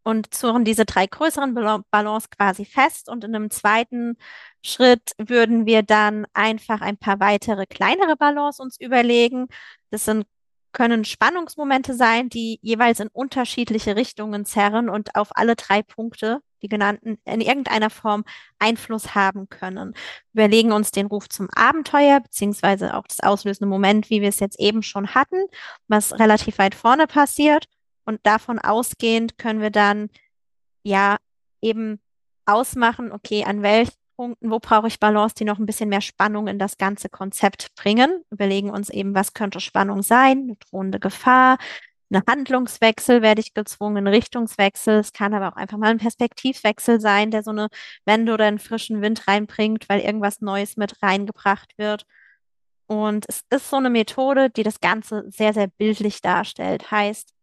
[0.05, 3.09] und zurren diese drei größeren Ballons quasi fest.
[3.09, 4.17] Und in einem zweiten
[4.61, 9.47] Schritt würden wir dann einfach ein paar weitere kleinere Ballons uns überlegen.
[9.89, 10.27] Das sind,
[10.73, 16.67] können Spannungsmomente sein, die jeweils in unterschiedliche Richtungen zerren und auf alle drei Punkte, die
[16.67, 18.25] genannten, in irgendeiner Form
[18.59, 19.95] Einfluss haben können.
[20.33, 24.59] Überlegen uns den Ruf zum Abenteuer, beziehungsweise auch das auslösende Moment, wie wir es jetzt
[24.59, 25.47] eben schon hatten,
[25.87, 27.67] was relativ weit vorne passiert
[28.05, 30.09] und davon ausgehend können wir dann
[30.83, 31.17] ja
[31.61, 31.99] eben
[32.45, 36.47] ausmachen, okay, an welchen Punkten, wo brauche ich Balance, die noch ein bisschen mehr Spannung
[36.47, 38.23] in das ganze Konzept bringen.
[38.31, 41.57] Überlegen uns eben, was könnte Spannung sein, eine drohende Gefahr,
[42.11, 44.99] ein Handlungswechsel werde ich gezwungen, ein Richtungswechsel.
[44.99, 47.67] Es kann aber auch einfach mal ein Perspektivwechsel sein, der so eine
[48.05, 52.05] Wende oder einen frischen Wind reinbringt, weil irgendwas Neues mit reingebracht wird.
[52.87, 56.91] Und es ist so eine Methode, die das Ganze sehr, sehr bildlich darstellt.
[56.91, 57.33] Heißt,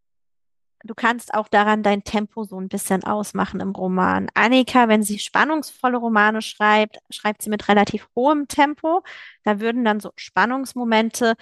[0.84, 4.28] Du kannst auch daran dein Tempo so ein bisschen ausmachen im Roman.
[4.34, 9.02] Annika, wenn sie spannungsvolle Romane schreibt, schreibt sie mit relativ hohem Tempo.
[9.44, 11.34] Da würden dann so Spannungsmomente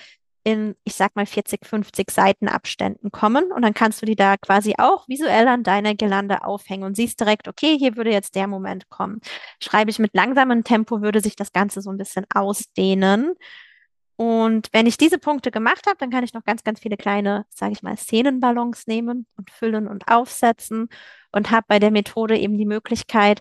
[0.42, 3.52] in, ich sag mal, 40, 50 Seitenabständen kommen.
[3.52, 7.20] Und dann kannst du die da quasi auch visuell an deiner Gelande aufhängen und siehst
[7.20, 9.20] direkt, okay, hier würde jetzt der Moment kommen.
[9.62, 13.34] Schreibe ich mit langsamem Tempo, würde sich das Ganze so ein bisschen ausdehnen.
[14.20, 17.46] Und wenn ich diese Punkte gemacht habe, dann kann ich noch ganz, ganz viele kleine,
[17.48, 20.90] sage ich mal, Szenenballons nehmen und füllen und aufsetzen
[21.32, 23.40] und habe bei der Methode eben die Möglichkeit,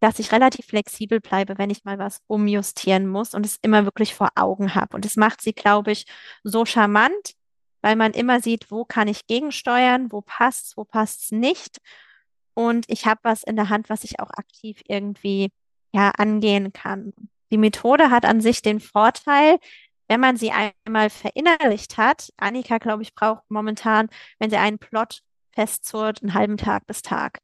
[0.00, 4.14] dass ich relativ flexibel bleibe, wenn ich mal was umjustieren muss und es immer wirklich
[4.14, 4.96] vor Augen habe.
[4.96, 6.06] Und es macht sie, glaube ich,
[6.44, 7.34] so charmant,
[7.82, 11.76] weil man immer sieht, wo kann ich gegensteuern, wo passt's, wo passt's nicht.
[12.54, 15.50] Und ich habe was in der Hand, was ich auch aktiv irgendwie
[15.92, 17.12] ja angehen kann.
[17.52, 19.58] Die Methode hat an sich den Vorteil,
[20.10, 24.08] wenn man sie einmal verinnerlicht hat, Annika, glaube ich, braucht momentan,
[24.40, 27.38] wenn sie einen Plot festzurrt, einen halben Tag bis Tag.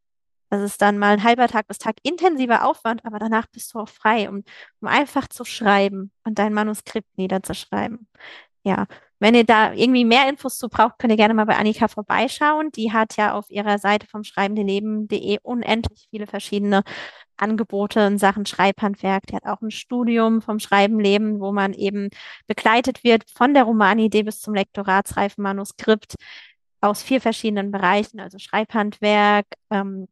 [0.51, 3.79] Das ist dann mal ein halber Tag bis Tag intensiver Aufwand, aber danach bist du
[3.79, 4.43] auch frei, um,
[4.81, 8.09] um einfach zu schreiben und dein Manuskript niederzuschreiben.
[8.65, 8.87] Ja,
[9.21, 12.73] wenn ihr da irgendwie mehr Infos zu braucht, könnt ihr gerne mal bei Annika vorbeischauen.
[12.73, 16.83] Die hat ja auf ihrer Seite vom schreibendeleben.de unendlich viele verschiedene
[17.37, 19.27] Angebote in Sachen Schreibhandwerk.
[19.27, 22.11] Die hat auch ein Studium vom Schreibenleben, wo man eben
[22.47, 26.15] begleitet wird von der Romanidee bis zum lektoratsreifen Manuskript
[26.81, 30.09] aus vier verschiedenen Bereichen, also Schreibhandwerk, ähm,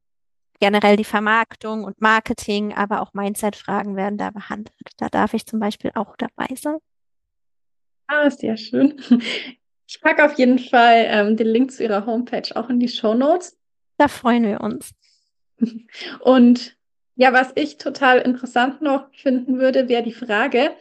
[0.60, 4.76] generell die Vermarktung und Marketing, aber auch Mindset-Fragen werden da behandelt.
[4.96, 6.78] Da darf ich zum Beispiel auch dabei sein.
[8.06, 9.00] Ah, sehr schön.
[9.86, 13.14] Ich packe auf jeden Fall ähm, den Link zu Ihrer Homepage auch in die Show
[13.14, 13.58] Notes.
[13.98, 14.92] Da freuen wir uns.
[16.20, 16.76] Und
[17.16, 20.72] ja, was ich total interessant noch finden würde, wäre die Frage,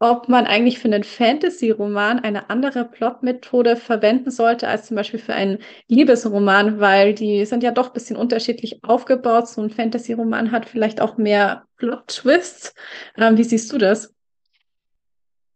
[0.00, 5.34] ob man eigentlich für einen Fantasy-Roman eine andere Plotmethode verwenden sollte als zum Beispiel für
[5.34, 9.48] einen Liebesroman, weil die sind ja doch ein bisschen unterschiedlich aufgebaut.
[9.48, 12.74] So ein Fantasy-Roman hat vielleicht auch mehr Plot-Twists.
[13.16, 14.14] Ähm, wie siehst du das?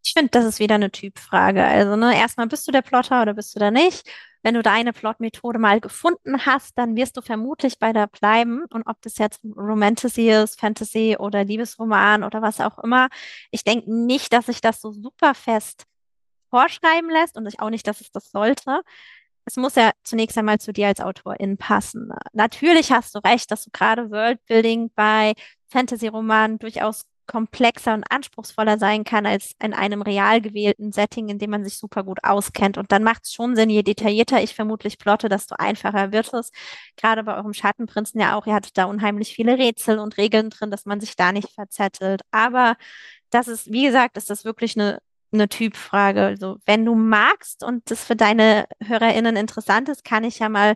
[0.05, 1.65] Ich finde, das ist wieder eine Typfrage.
[1.65, 4.09] Also, ne, erstmal bist du der Plotter oder bist du da nicht?
[4.43, 8.65] Wenn du deine Plotmethode mal gefunden hast, dann wirst du vermutlich bei der bleiben.
[8.71, 13.09] Und ob das jetzt Romantasy ist, Fantasy oder Liebesroman oder was auch immer,
[13.51, 15.85] ich denke nicht, dass sich das so super fest
[16.51, 18.83] vorschreiben lässt und ich auch nicht, dass es das sollte.
[19.45, 22.13] Es muss ja zunächst einmal zu dir als Autorin passen.
[22.33, 25.35] Natürlich hast du recht, dass du gerade Worldbuilding bei
[25.69, 31.51] Fantasy-Romanen durchaus komplexer und anspruchsvoller sein kann als in einem real gewählten Setting, in dem
[31.51, 32.79] man sich super gut auskennt.
[32.79, 36.51] Und dann macht es schon Sinn, je detaillierter ich vermutlich plotte, desto einfacher wird es.
[36.97, 40.71] Gerade bei eurem Schattenprinzen ja auch, ihr hattet da unheimlich viele Rätsel und Regeln drin,
[40.71, 42.23] dass man sich da nicht verzettelt.
[42.31, 42.77] Aber
[43.31, 45.01] das ist, wie gesagt, ist das wirklich eine
[45.33, 46.23] eine Typfrage.
[46.27, 50.75] Also wenn du magst und das für deine HörerInnen interessant ist, kann ich ja mal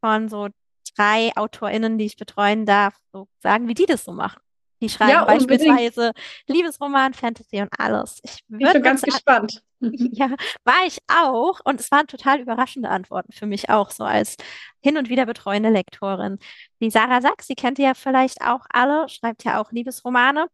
[0.00, 0.48] von so
[0.96, 4.40] drei AutorInnen, die ich betreuen darf, so sagen, wie die das so machen.
[4.80, 6.12] Die schreiben ja, beispielsweise
[6.46, 8.20] Liebesroman, Fantasy und alles.
[8.22, 9.62] Ich, bin ganz sagen, gespannt.
[9.82, 10.28] Ja,
[10.64, 11.60] war ich auch.
[11.64, 14.36] Und es waren total überraschende Antworten für mich auch, so als
[14.82, 16.38] hin und wieder betreuende Lektorin.
[16.80, 20.48] Die Sarah Sachs, die kennt ihr ja vielleicht auch alle, schreibt ja auch Liebesromane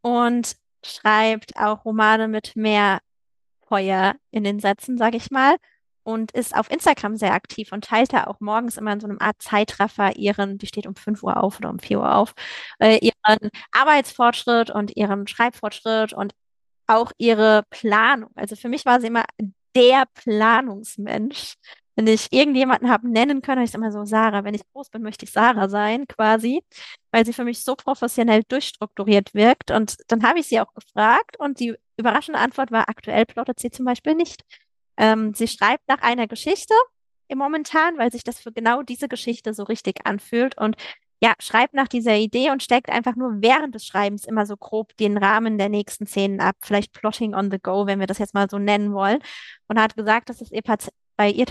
[0.00, 3.00] und schreibt auch Romane mit mehr
[3.66, 5.56] Feuer in den Sätzen, sag ich mal
[6.08, 9.18] und ist auf Instagram sehr aktiv und teilt da auch morgens immer in so einem
[9.20, 12.32] Art Zeitraffer ihren, die steht um 5 Uhr auf oder um 4 Uhr auf,
[12.78, 16.32] äh, ihren Arbeitsfortschritt und ihren Schreibfortschritt und
[16.86, 18.30] auch ihre Planung.
[18.36, 19.26] Also für mich war sie immer
[19.76, 21.56] der Planungsmensch.
[21.94, 25.26] Wenn ich irgendjemanden habe nennen können, ich immer so, Sarah, wenn ich groß bin, möchte
[25.26, 26.62] ich Sarah sein, quasi,
[27.10, 29.70] weil sie für mich so professionell durchstrukturiert wirkt.
[29.70, 33.70] Und dann habe ich sie auch gefragt und die überraschende Antwort war, aktuell plottet sie
[33.70, 34.44] zum Beispiel nicht.
[34.98, 36.74] Ähm, sie schreibt nach einer Geschichte
[37.28, 40.76] im Momentan, weil sich das für genau diese Geschichte so richtig anfühlt und
[41.20, 44.96] ja, schreibt nach dieser Idee und steckt einfach nur während des Schreibens immer so grob
[44.98, 48.34] den Rahmen der nächsten Szenen ab, vielleicht Plotting on the go, wenn wir das jetzt
[48.34, 49.18] mal so nennen wollen.
[49.66, 50.62] Und hat gesagt, dass es ihr
[51.16, 51.46] bei ihr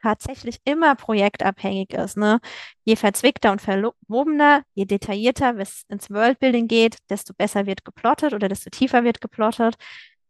[0.00, 2.16] tatsächlich immer projektabhängig ist.
[2.16, 2.38] Ne?
[2.84, 8.48] Je verzwickter und verwobener, je detaillierter es ins Worldbuilding geht, desto besser wird geplottet oder
[8.48, 9.74] desto tiefer wird geplottet.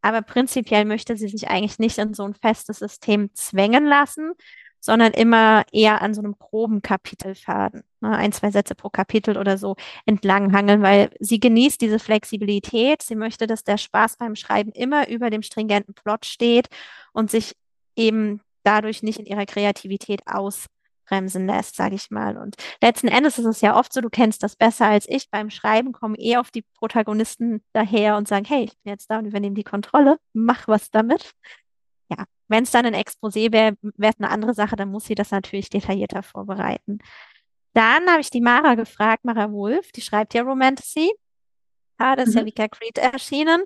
[0.00, 4.32] Aber prinzipiell möchte sie sich eigentlich nicht in so ein festes System zwängen lassen,
[4.80, 9.58] sondern immer eher an so einem groben Kapitelfaden, ne, ein, zwei Sätze pro Kapitel oder
[9.58, 13.02] so entlanghangeln, weil sie genießt diese Flexibilität.
[13.02, 16.68] Sie möchte, dass der Spaß beim Schreiben immer über dem stringenten Plot steht
[17.12, 17.56] und sich
[17.96, 20.66] eben dadurch nicht in ihrer Kreativität aus
[21.08, 22.36] bremsen lässt, sage ich mal.
[22.36, 25.30] Und letzten Endes ist es ja oft so, du kennst das besser als ich.
[25.30, 29.18] Beim Schreiben kommen eher auf die Protagonisten daher und sagen, hey, ich bin jetzt da
[29.18, 31.32] und übernehme die Kontrolle, mach was damit.
[32.10, 35.14] Ja, wenn es dann ein Exposé wäre, wäre es eine andere Sache, dann muss sie
[35.14, 36.98] das natürlich detaillierter vorbereiten.
[37.74, 41.12] Dann habe ich die Mara gefragt, Mara Wolf, die schreibt ja Romantasy.
[41.98, 42.40] Ah, das ist mhm.
[42.40, 43.62] ja Vika Creed erschienen.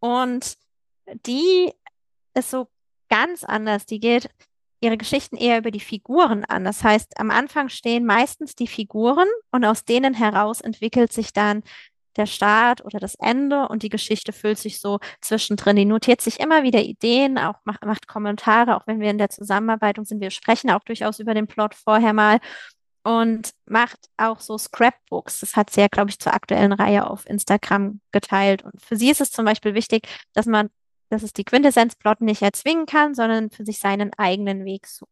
[0.00, 0.56] Und
[1.26, 1.72] die
[2.34, 2.68] ist so
[3.08, 3.86] ganz anders.
[3.86, 4.30] Die geht
[4.80, 6.64] ihre Geschichten eher über die Figuren an.
[6.64, 11.62] Das heißt, am Anfang stehen meistens die Figuren und aus denen heraus entwickelt sich dann
[12.16, 15.76] der Start oder das Ende und die Geschichte füllt sich so zwischendrin.
[15.76, 19.30] Die notiert sich immer wieder Ideen, auch macht, macht Kommentare, auch wenn wir in der
[19.30, 20.20] Zusammenarbeit sind.
[20.20, 22.40] Wir sprechen auch durchaus über den Plot vorher mal
[23.06, 25.40] und macht auch so Scrapbooks.
[25.40, 28.64] Das hat sie ja, glaube ich, zur aktuellen Reihe auf Instagram geteilt.
[28.64, 30.70] Und für sie ist es zum Beispiel wichtig, dass man,
[31.08, 35.10] dass es die Quintessenz-Plot nicht erzwingen kann, sondern für sich seinen eigenen Weg sucht.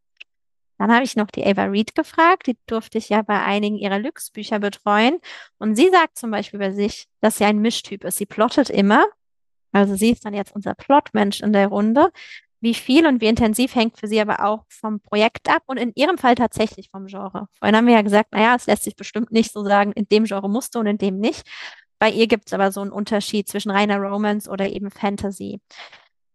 [0.78, 3.98] Dann habe ich noch die Ava Reed gefragt, die durfte ich ja bei einigen ihrer
[3.98, 5.18] Lux-Bücher betreuen.
[5.59, 8.18] Und sie sagt zum Beispiel bei sich, dass sie ein Mischtyp ist.
[8.18, 9.04] Sie plottet immer,
[9.72, 12.11] also sie ist dann jetzt unser Plotmensch in der Runde.
[12.61, 15.92] Wie viel und wie intensiv hängt für sie aber auch vom Projekt ab und in
[15.94, 17.48] ihrem Fall tatsächlich vom Genre.
[17.59, 20.24] Vorhin haben wir ja gesagt, naja, es lässt sich bestimmt nicht so sagen, in dem
[20.24, 21.46] Genre musst du und in dem nicht.
[22.04, 25.62] Bei ihr gibt es aber so einen Unterschied zwischen reiner Romance oder eben Fantasy.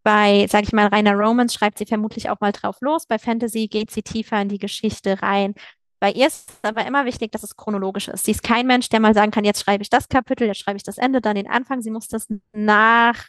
[0.01, 3.05] Bei, sage ich mal, reiner Romance schreibt sie vermutlich auch mal drauf los.
[3.05, 5.53] Bei Fantasy geht sie tiefer in die Geschichte rein.
[5.99, 8.25] Bei ihr ist es aber immer wichtig, dass es chronologisch ist.
[8.25, 10.77] Sie ist kein Mensch, der mal sagen kann, jetzt schreibe ich das Kapitel, jetzt schreibe
[10.77, 11.83] ich das Ende, dann den Anfang.
[11.83, 13.27] Sie muss das nach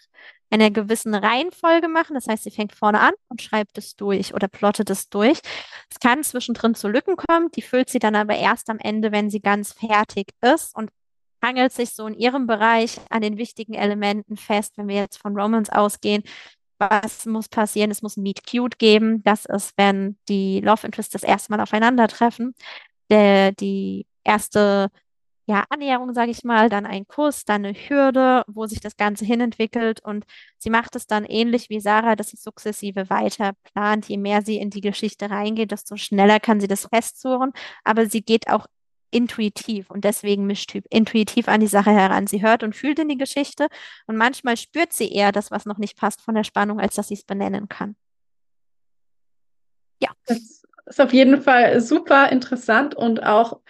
[0.49, 2.15] einer gewissen Reihenfolge machen.
[2.15, 5.41] Das heißt, sie fängt vorne an und schreibt es durch oder plottet es durch.
[5.91, 9.29] Es kann zwischendrin zu Lücken kommen, die füllt sie dann aber erst am Ende, wenn
[9.29, 10.89] sie ganz fertig ist und
[11.43, 15.37] hangelt sich so in ihrem Bereich an den wichtigen Elementen fest, wenn wir jetzt von
[15.39, 16.23] Romans ausgehen,
[16.81, 17.91] was muss passieren?
[17.91, 19.23] Es muss ein Meet Cute geben.
[19.23, 22.55] Das ist, wenn die Love Interests das erste Mal aufeinandertreffen.
[23.11, 24.91] Der, die erste
[25.47, 29.25] ja, Annäherung, sage ich mal, dann ein Kuss, dann eine Hürde, wo sich das Ganze
[29.25, 30.01] hinentwickelt.
[30.01, 30.25] Und
[30.59, 34.09] sie macht es dann ähnlich wie Sarah, dass sie sukzessive weiter plant.
[34.09, 37.53] Je mehr sie in die Geschichte reingeht, desto schneller kann sie das festzurren.
[37.85, 38.67] Aber sie geht auch
[39.11, 42.27] intuitiv und deswegen Mischtyp, intuitiv an die Sache heran.
[42.27, 43.69] Sie hört und fühlt in die Geschichte
[44.07, 47.09] und manchmal spürt sie eher das, was noch nicht passt von der Spannung, als dass
[47.09, 47.97] sie es benennen kann.
[50.01, 50.11] Ja.
[50.27, 53.61] Das ist auf jeden Fall super interessant und auch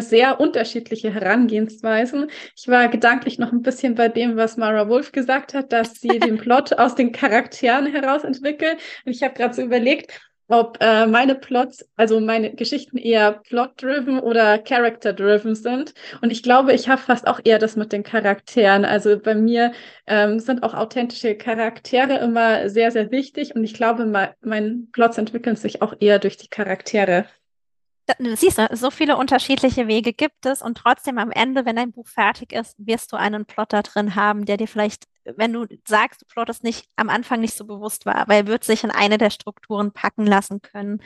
[0.00, 2.30] sehr unterschiedliche Herangehensweisen.
[2.56, 6.18] Ich war gedanklich noch ein bisschen bei dem, was Mara Wolf gesagt hat, dass sie
[6.18, 8.78] den Plot aus den Charakteren heraus entwickelt.
[9.04, 10.12] Und ich habe gerade so überlegt,
[10.48, 15.94] ob äh, meine Plots, also meine Geschichten eher plot-driven oder character-driven sind.
[16.22, 18.84] Und ich glaube, ich habe fast auch eher das mit den Charakteren.
[18.84, 19.72] Also bei mir
[20.06, 23.54] ähm, sind auch authentische Charaktere immer sehr, sehr wichtig.
[23.54, 27.26] Und ich glaube, mein, meine Plots entwickeln sich auch eher durch die Charaktere.
[28.18, 32.08] Du siehst, so viele unterschiedliche Wege gibt es und trotzdem am Ende, wenn dein Buch
[32.08, 35.04] fertig ist, wirst du einen Plot da drin haben, der dir vielleicht
[35.36, 38.64] wenn du sagst, du plottest nicht am Anfang nicht so bewusst war, aber er wird
[38.64, 41.02] sich in eine der Strukturen packen lassen können.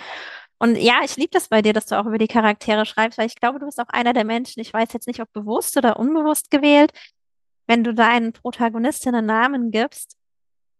[0.58, 3.26] Und ja, ich liebe das bei dir, dass du auch über die Charaktere schreibst, weil
[3.26, 5.98] ich glaube, du bist auch einer der Menschen, ich weiß jetzt nicht, ob bewusst oder
[5.98, 6.92] unbewusst gewählt,
[7.66, 10.16] wenn du deinen Protagonistinnen Namen gibst.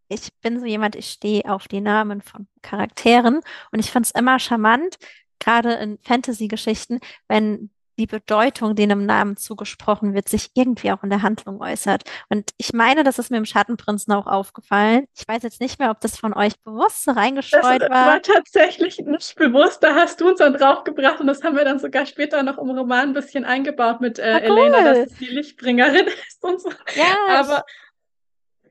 [0.09, 3.40] Ich bin so jemand, ich stehe auf die Namen von Charakteren
[3.72, 4.98] und ich finde es immer charmant,
[5.38, 11.11] gerade in Fantasy-Geschichten, wenn die Bedeutung, die einem Namen zugesprochen wird, sich irgendwie auch in
[11.11, 12.05] der Handlung äußert.
[12.28, 15.07] Und ich meine, das ist mir im Schattenprinzen auch aufgefallen.
[15.14, 18.07] Ich weiß jetzt nicht mehr, ob das von euch bewusst reingestreut das war.
[18.07, 19.83] war tatsächlich nicht bewusst.
[19.83, 22.70] Da hast du uns dann draufgebracht und das haben wir dann sogar später noch im
[22.70, 24.59] Roman ein bisschen eingebaut mit äh, ah, cool.
[24.59, 26.70] Elena, dass es die Lichtbringerin ist und so.
[26.94, 27.40] Ja.
[27.40, 27.64] Aber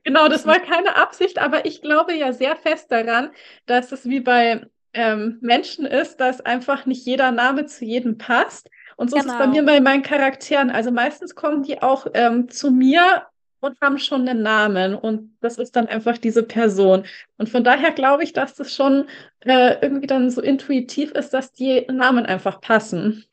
[0.03, 3.31] genau, das war keine Absicht, aber ich glaube ja sehr fest daran,
[3.65, 8.69] dass es wie bei ähm, Menschen ist, dass einfach nicht jeder Name zu jedem passt.
[9.01, 9.29] Und so genau.
[9.29, 9.71] ist es bei mir genau.
[9.73, 10.69] bei meinen Charakteren.
[10.69, 13.23] Also meistens kommen die auch ähm, zu mir
[13.59, 14.93] und haben schon einen Namen.
[14.93, 17.05] Und das ist dann einfach diese Person.
[17.39, 19.07] Und von daher glaube ich, dass das schon
[19.39, 23.25] äh, irgendwie dann so intuitiv ist, dass die Namen einfach passen.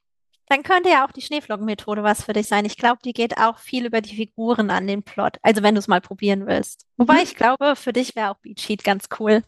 [0.49, 2.65] Dann könnte ja auch die Schneeflockenmethode was für dich sein.
[2.65, 5.37] Ich glaube, die geht auch viel über die Figuren an den Plot.
[5.43, 6.87] Also wenn du es mal probieren willst.
[6.97, 7.25] Wobei mhm.
[7.25, 9.43] ich glaube, für dich wäre auch Beat Sheet ganz cool.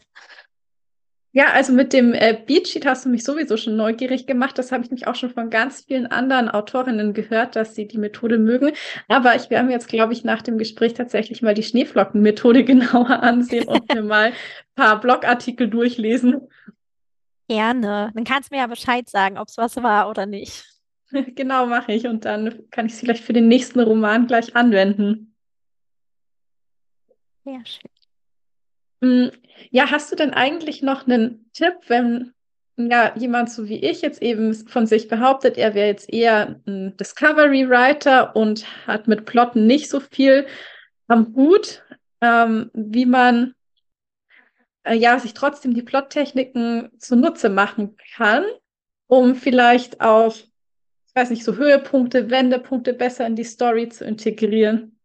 [1.33, 4.57] Ja, also mit dem äh, Beatsheet hast du mich sowieso schon neugierig gemacht.
[4.57, 7.97] Das habe ich mich auch schon von ganz vielen anderen Autorinnen gehört, dass sie die
[7.97, 8.73] Methode mögen.
[9.07, 13.23] Aber ich werde mir jetzt, glaube ich, nach dem Gespräch tatsächlich mal die Schneeflockenmethode genauer
[13.23, 14.33] ansehen und mir mal ein
[14.75, 16.49] paar Blogartikel durchlesen.
[17.47, 18.11] Gerne.
[18.13, 20.65] Dann kannst du mir ja Bescheid sagen, ob es was war oder nicht.
[21.35, 22.07] genau, mache ich.
[22.07, 25.33] Und dann kann ich es vielleicht für den nächsten Roman gleich anwenden.
[27.45, 27.90] Sehr schön.
[29.03, 29.31] Hm,
[29.71, 32.33] ja, hast du denn eigentlich noch einen Tipp, wenn
[32.77, 36.95] ja jemand so wie ich jetzt eben von sich behauptet, er wäre jetzt eher ein
[36.97, 40.47] Discovery Writer und hat mit Plotten nicht so viel
[41.07, 41.83] am Hut,
[42.21, 43.53] ähm, wie man
[44.83, 48.45] äh, ja sich trotzdem die Plottechniken zunutze machen kann,
[49.07, 54.97] um vielleicht auch, ich weiß nicht, so Höhepunkte, Wendepunkte besser in die Story zu integrieren?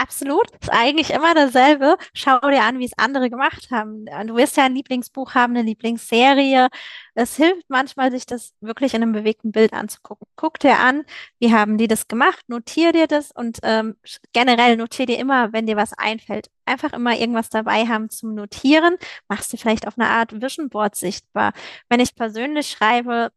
[0.00, 0.48] Absolut.
[0.60, 1.96] Ist eigentlich immer dasselbe.
[2.14, 4.04] Schau dir an, wie es andere gemacht haben.
[4.26, 6.68] Du wirst ja ein Lieblingsbuch haben, eine Lieblingsserie.
[7.14, 10.28] Es hilft manchmal, sich das wirklich in einem bewegten Bild anzugucken.
[10.36, 11.04] Guck dir an,
[11.40, 13.96] wie haben die das gemacht, notier dir das und ähm,
[14.32, 16.48] generell notier dir immer, wenn dir was einfällt.
[16.64, 18.98] Einfach immer irgendwas dabei haben zum Notieren.
[19.28, 21.52] Machst du vielleicht auf eine Art Vision Board sichtbar.
[21.88, 23.30] Wenn ich persönlich schreibe,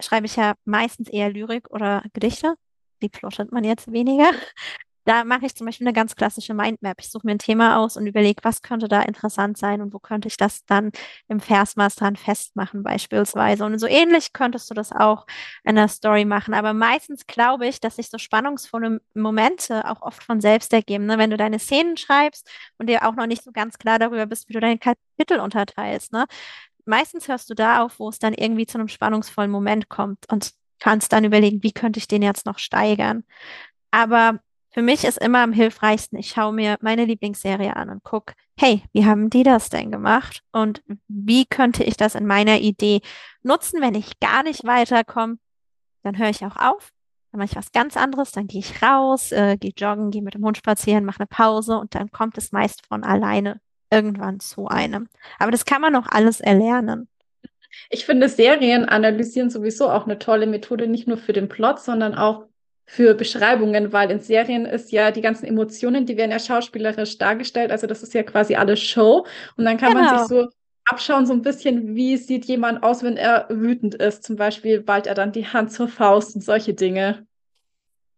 [0.00, 2.54] schreibe ich ja meistens eher Lyrik oder Gedichte.
[3.02, 4.30] Die plottet man jetzt weniger.
[5.06, 6.96] Da mache ich zum Beispiel eine ganz klassische Mindmap.
[6.98, 10.00] Ich suche mir ein Thema aus und überlege, was könnte da interessant sein und wo
[10.00, 10.90] könnte ich das dann
[11.28, 13.64] im Versmaß dran festmachen beispielsweise.
[13.64, 15.26] Und so ähnlich könntest du das auch
[15.62, 16.54] in der Story machen.
[16.54, 21.06] Aber meistens glaube ich, dass sich so spannungsvolle Momente auch oft von selbst ergeben.
[21.06, 21.18] Ne?
[21.18, 24.48] Wenn du deine Szenen schreibst und dir auch noch nicht so ganz klar darüber bist,
[24.48, 26.12] wie du deine Kapitel unterteilst.
[26.12, 26.26] Ne?
[26.84, 30.50] Meistens hörst du da auf, wo es dann irgendwie zu einem spannungsvollen Moment kommt und
[30.80, 33.22] kannst dann überlegen, wie könnte ich den jetzt noch steigern.
[33.92, 34.40] Aber
[34.76, 38.82] für mich ist immer am hilfreichsten, ich schaue mir meine Lieblingsserie an und gucke, hey,
[38.92, 40.42] wie haben die das denn gemacht?
[40.52, 43.00] Und wie könnte ich das in meiner Idee
[43.42, 45.38] nutzen, wenn ich gar nicht weiterkomme?
[46.02, 46.90] Dann höre ich auch auf,
[47.32, 50.34] dann mache ich was ganz anderes, dann gehe ich raus, äh, gehe joggen, gehe mit
[50.34, 53.58] dem Hund spazieren, mache eine Pause und dann kommt es meist von alleine
[53.90, 55.08] irgendwann zu einem.
[55.38, 57.08] Aber das kann man auch alles erlernen.
[57.88, 62.14] Ich finde, Serien analysieren sowieso auch eine tolle Methode, nicht nur für den Plot, sondern
[62.14, 62.44] auch
[62.86, 67.72] für Beschreibungen, weil in Serien ist ja die ganzen Emotionen, die werden ja schauspielerisch dargestellt.
[67.72, 69.26] Also das ist ja quasi alles Show.
[69.56, 70.04] Und dann kann genau.
[70.04, 70.48] man sich so
[70.86, 74.22] abschauen, so ein bisschen, wie sieht jemand aus, wenn er wütend ist.
[74.22, 77.26] Zum Beispiel ballt er dann die Hand zur Faust und solche Dinge.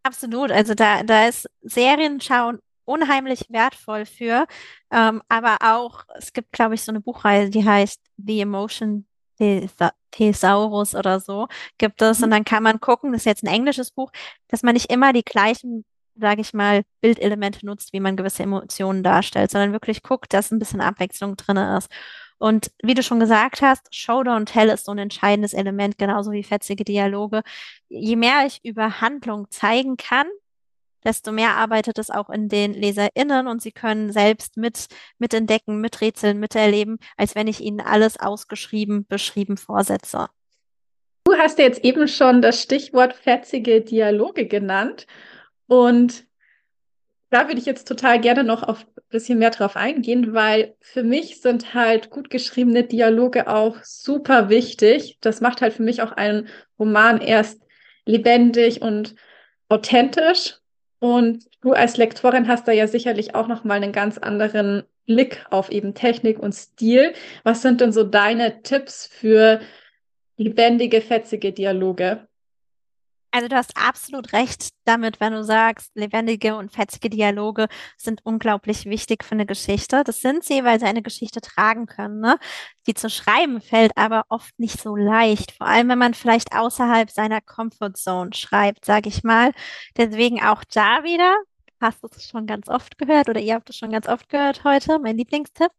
[0.02, 0.52] Absolut.
[0.52, 4.46] Also da, da ist Serienschauen unheimlich wertvoll für.
[4.90, 9.06] Ähm, aber auch, es gibt, glaube ich, so eine Buchreihe, die heißt The Emotion
[10.10, 12.18] Thesaurus oder so gibt es.
[12.18, 12.24] Mhm.
[12.24, 14.10] Und dann kann man gucken, das ist jetzt ein englisches Buch,
[14.48, 15.84] dass man nicht immer die gleichen,
[16.16, 20.58] sage ich mal, Bildelemente nutzt, wie man gewisse Emotionen darstellt, sondern wirklich guckt, dass ein
[20.58, 21.88] bisschen Abwechslung drin ist.
[22.38, 26.30] Und wie du schon gesagt hast, Show Don't Tell ist so ein entscheidendes Element, genauso
[26.30, 27.42] wie fetzige Dialoge.
[27.88, 30.26] Je mehr ich über Handlung zeigen kann,
[31.08, 34.88] desto mehr arbeitet es auch in den LeserInnen und sie können selbst mit,
[35.18, 40.28] mitentdecken, miträtseln, miterleben, als wenn ich ihnen alles ausgeschrieben, beschrieben vorsetze.
[41.24, 45.06] Du hast ja jetzt eben schon das Stichwort fetzige Dialoge genannt
[45.66, 46.26] und
[47.30, 51.02] da würde ich jetzt total gerne noch auf ein bisschen mehr drauf eingehen, weil für
[51.02, 55.18] mich sind halt gut geschriebene Dialoge auch super wichtig.
[55.20, 56.48] Das macht halt für mich auch einen
[56.78, 57.60] Roman erst
[58.06, 59.14] lebendig und
[59.68, 60.58] authentisch.
[61.00, 65.44] Und du als Lektorin hast da ja sicherlich auch noch mal einen ganz anderen Blick
[65.50, 67.14] auf eben Technik und Stil.
[67.44, 69.60] Was sind denn so deine Tipps für
[70.36, 72.27] lebendige, fetzige Dialoge?
[73.30, 77.68] Also du hast absolut recht damit, wenn du sagst, lebendige und fetzige Dialoge
[77.98, 80.02] sind unglaublich wichtig für eine Geschichte.
[80.04, 82.20] Das sind sie, weil sie eine Geschichte tragen können.
[82.20, 82.38] Ne?
[82.86, 87.10] Die zu schreiben fällt aber oft nicht so leicht, vor allem wenn man vielleicht außerhalb
[87.10, 89.52] seiner Comfortzone schreibt, sage ich mal.
[89.96, 91.34] Deswegen auch da wieder,
[91.80, 94.64] hast du es schon ganz oft gehört oder ihr habt es schon ganz oft gehört
[94.64, 95.70] heute, mein Lieblingstipp,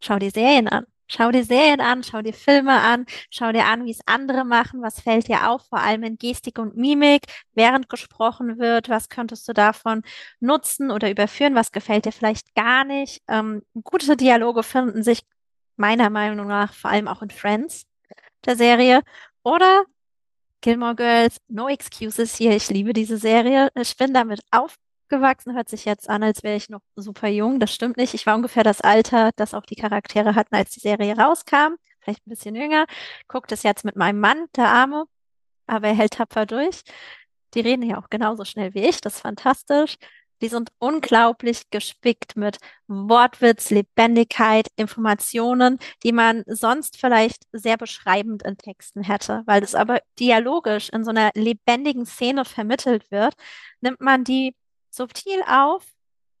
[0.00, 0.86] schau die Serien an.
[1.08, 4.82] Schau dir Serien an, schau dir Filme an, schau dir an, wie es andere machen,
[4.82, 9.46] was fällt dir auf, vor allem in Gestik und Mimik, während gesprochen wird, was könntest
[9.48, 10.02] du davon
[10.40, 13.22] nutzen oder überführen, was gefällt dir vielleicht gar nicht.
[13.28, 15.22] Ähm, gute Dialoge finden sich
[15.76, 17.84] meiner Meinung nach vor allem auch in Friends,
[18.44, 19.02] der Serie.
[19.42, 19.84] Oder
[20.60, 22.54] Gilmore Girls, No Excuses hier.
[22.56, 23.70] Ich liebe diese Serie.
[23.74, 24.76] Ich bin damit auf
[25.12, 27.60] aufgewachsen, hört sich jetzt an, als wäre ich noch super jung.
[27.60, 28.14] Das stimmt nicht.
[28.14, 31.74] Ich war ungefähr das Alter, das auch die Charaktere hatten, als die Serie rauskam.
[32.00, 32.86] Vielleicht ein bisschen jünger.
[33.28, 35.04] Guckt es jetzt mit meinem Mann, der Arme,
[35.66, 36.82] aber er hält tapfer durch.
[37.54, 39.00] Die reden ja auch genauso schnell wie ich.
[39.00, 39.96] Das ist fantastisch.
[40.40, 42.56] Die sind unglaublich gespickt mit
[42.88, 49.42] Wortwitz, Lebendigkeit, Informationen, die man sonst vielleicht sehr beschreibend in Texten hätte.
[49.46, 53.34] Weil das aber dialogisch in so einer lebendigen Szene vermittelt wird,
[53.82, 54.54] nimmt man die
[54.94, 55.84] subtil auf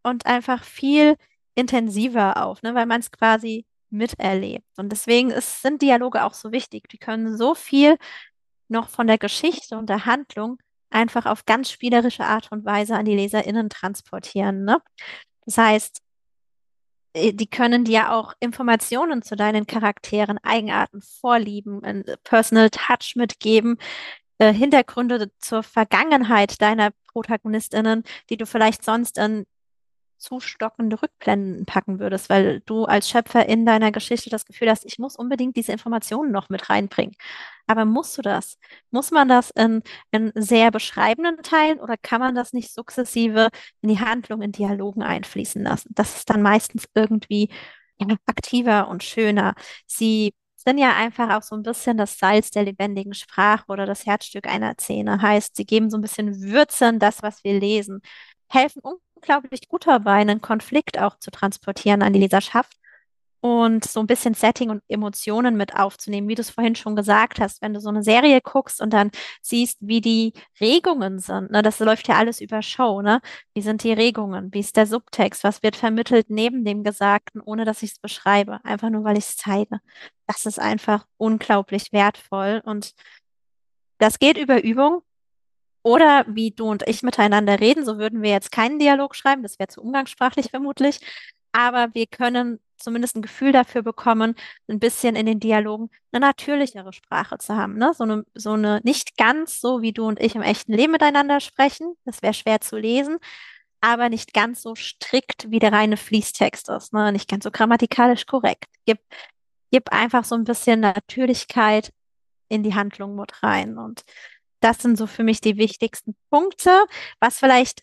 [0.02, 1.16] und einfach viel
[1.54, 4.66] intensiver auf, ne, weil man es quasi miterlebt.
[4.78, 6.88] Und deswegen ist, sind Dialoge auch so wichtig.
[6.88, 7.98] Die können so viel
[8.68, 10.58] noch von der Geschichte und der Handlung
[10.90, 14.64] einfach auf ganz spielerische Art und Weise an die LeserInnen transportieren.
[14.64, 14.78] Ne?
[15.44, 16.00] Das heißt,
[17.14, 23.78] äh, die können dir auch Informationen zu deinen Charakteren, Eigenarten, Vorlieben, ein Personal Touch mitgeben,
[24.42, 29.44] äh, Hintergründe zur Vergangenheit deiner ProtagonistInnen, die du vielleicht sonst in
[30.18, 34.84] zu stockende Rückblenden packen würdest, weil du als Schöpfer in deiner Geschichte das Gefühl hast,
[34.84, 37.14] ich muss unbedingt diese Informationen noch mit reinbringen.
[37.66, 38.56] Aber musst du das?
[38.90, 39.82] Muss man das in,
[40.12, 43.48] in sehr beschreibenden Teilen oder kann man das nicht sukzessive
[43.80, 45.90] in die Handlung, in Dialogen einfließen lassen?
[45.94, 47.48] Das ist dann meistens irgendwie
[48.26, 49.54] aktiver und schöner.
[49.86, 54.06] Sie sind ja einfach auch so ein bisschen das Salz der lebendigen Sprache oder das
[54.06, 55.20] Herzstück einer Szene.
[55.22, 58.02] Heißt, sie geben so ein bisschen Würze in das, was wir lesen,
[58.48, 58.82] helfen
[59.14, 62.76] unglaublich gut dabei, einen Konflikt auch zu transportieren an die Leserschaft
[63.42, 67.40] und so ein bisschen Setting und Emotionen mit aufzunehmen, wie du es vorhin schon gesagt
[67.40, 69.10] hast, wenn du so eine Serie guckst und dann
[69.42, 73.20] siehst, wie die Regungen sind, ne, das läuft ja alles über Show, ne?
[73.52, 74.54] Wie sind die Regungen?
[74.54, 75.42] Wie ist der Subtext?
[75.42, 78.60] Was wird vermittelt neben dem Gesagten, ohne dass ich es beschreibe?
[78.64, 79.80] Einfach nur, weil ich es zeige.
[80.28, 82.94] Das ist einfach unglaublich wertvoll und
[83.98, 85.02] das geht über Übung.
[85.82, 89.58] Oder wie du und ich miteinander reden, so würden wir jetzt keinen Dialog schreiben, das
[89.58, 91.00] wäre zu umgangssprachlich vermutlich.
[91.52, 94.34] Aber wir können zumindest ein Gefühl dafür bekommen,
[94.68, 97.78] ein bisschen in den Dialogen eine natürlichere Sprache zu haben.
[97.78, 97.92] Ne?
[97.94, 101.40] So eine, so eine, nicht ganz so, wie du und ich im echten Leben miteinander
[101.40, 101.94] sprechen.
[102.04, 103.18] Das wäre schwer zu lesen,
[103.80, 106.92] aber nicht ganz so strikt, wie der reine Fließtext ist.
[106.92, 107.12] Ne?
[107.12, 108.66] Nicht ganz so grammatikalisch korrekt.
[108.84, 108.98] Gib,
[109.70, 111.92] gib einfach so ein bisschen Natürlichkeit
[112.48, 113.78] in die Handlung mit rein.
[113.78, 114.04] Und
[114.60, 116.84] das sind so für mich die wichtigsten Punkte.
[117.20, 117.82] Was vielleicht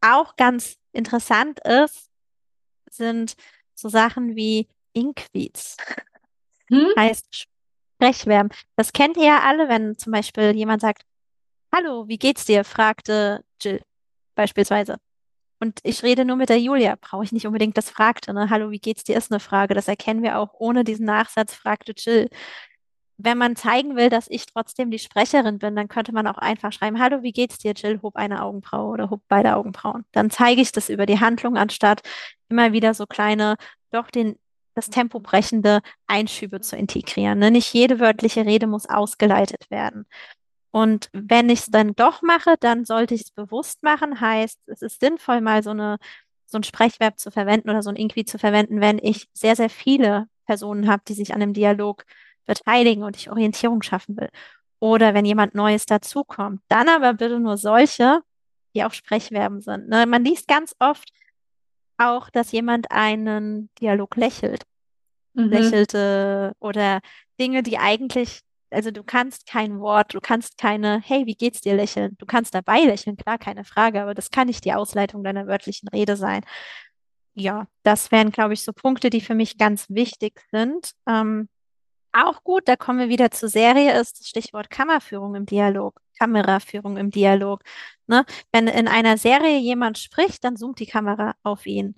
[0.00, 2.05] auch ganz interessant ist,
[2.96, 3.36] sind
[3.74, 5.76] so Sachen wie Inkwits.
[6.68, 6.88] Hm?
[6.98, 7.46] Heißt
[7.96, 8.50] Sprechverben.
[8.74, 11.04] Das kennt ihr ja alle, wenn zum Beispiel jemand sagt,
[11.72, 12.64] Hallo, wie geht's dir?
[12.64, 13.82] fragte Jill
[14.34, 14.96] beispielsweise.
[15.58, 18.34] Und ich rede nur mit der Julia, brauche ich nicht unbedingt das fragte.
[18.34, 18.50] Ne?
[18.50, 19.16] Hallo, wie geht's dir?
[19.16, 19.74] ist eine Frage.
[19.74, 22.28] Das erkennen wir auch ohne diesen Nachsatz, fragte Jill
[23.18, 26.72] wenn man zeigen will, dass ich trotzdem die Sprecherin bin, dann könnte man auch einfach
[26.72, 28.00] schreiben, hallo, wie geht's dir, Jill?
[28.02, 30.04] Hob eine Augenbraue oder hob beide Augenbrauen.
[30.12, 32.02] Dann zeige ich das über die Handlung, anstatt
[32.48, 33.56] immer wieder so kleine,
[33.90, 34.38] doch den,
[34.74, 37.38] das Tempo brechende Einschübe zu integrieren.
[37.38, 37.50] Ne?
[37.50, 40.06] Nicht jede wörtliche Rede muss ausgeleitet werden.
[40.70, 44.20] Und wenn ich es dann doch mache, dann sollte ich es bewusst machen.
[44.20, 45.98] Heißt, es ist sinnvoll, mal so eine
[46.46, 49.70] so ein Sprechverb zu verwenden oder so ein Inqui zu verwenden, wenn ich sehr, sehr
[49.70, 52.04] viele Personen habe, die sich an einem Dialog
[52.46, 54.30] beteiligen und ich Orientierung schaffen will.
[54.78, 58.20] Oder wenn jemand Neues dazukommt, dann aber bitte nur solche,
[58.74, 59.88] die auch Sprechverben sind.
[59.88, 60.06] Ne?
[60.06, 61.10] Man liest ganz oft
[61.98, 64.64] auch, dass jemand einen Dialog lächelt.
[65.34, 65.50] Mhm.
[65.50, 67.00] Lächelte oder
[67.38, 68.40] Dinge, die eigentlich,
[68.70, 72.16] also du kannst kein Wort, du kannst keine, hey, wie geht's dir lächeln?
[72.18, 75.88] Du kannst dabei lächeln, klar, keine Frage, aber das kann nicht die Ausleitung deiner wörtlichen
[75.88, 76.42] Rede sein.
[77.34, 80.92] Ja, das wären, glaube ich, so Punkte, die für mich ganz wichtig sind.
[81.06, 81.48] Ähm,
[82.24, 86.96] auch gut, da kommen wir wieder zur Serie, ist das Stichwort Kammerführung im Dialog, Kameraführung
[86.96, 87.62] im Dialog.
[88.06, 88.24] Ne?
[88.52, 91.96] Wenn in einer Serie jemand spricht, dann zoomt die Kamera auf ihn.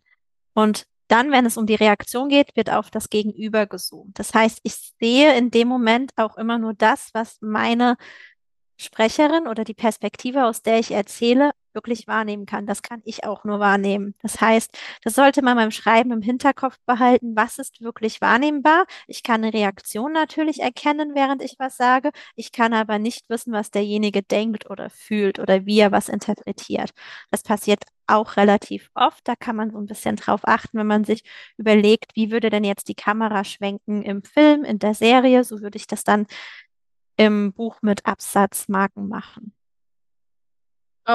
[0.55, 4.19] Und dann, wenn es um die Reaktion geht, wird auf das Gegenüber gezoomt.
[4.19, 7.97] Das heißt, ich sehe in dem Moment auch immer nur das, was meine
[8.77, 12.67] Sprecherin oder die Perspektive, aus der ich erzähle, wirklich wahrnehmen kann.
[12.67, 14.15] Das kann ich auch nur wahrnehmen.
[14.23, 17.37] Das heißt, das sollte man beim Schreiben im Hinterkopf behalten.
[17.37, 18.87] Was ist wirklich wahrnehmbar?
[19.07, 22.11] Ich kann eine Reaktion natürlich erkennen, während ich was sage.
[22.37, 26.91] Ich kann aber nicht wissen, was derjenige denkt oder fühlt oder wie er was interpretiert.
[27.31, 29.27] Das passiert auch relativ oft.
[29.29, 31.23] Da kann man so ein bisschen drauf achten, wenn man sich
[31.57, 35.45] überlegt, wie würde denn jetzt die Kamera schwenken im Film, in der Serie.
[35.45, 36.27] So würde ich das dann
[37.17, 39.53] im Buch mit Absatzmarken machen.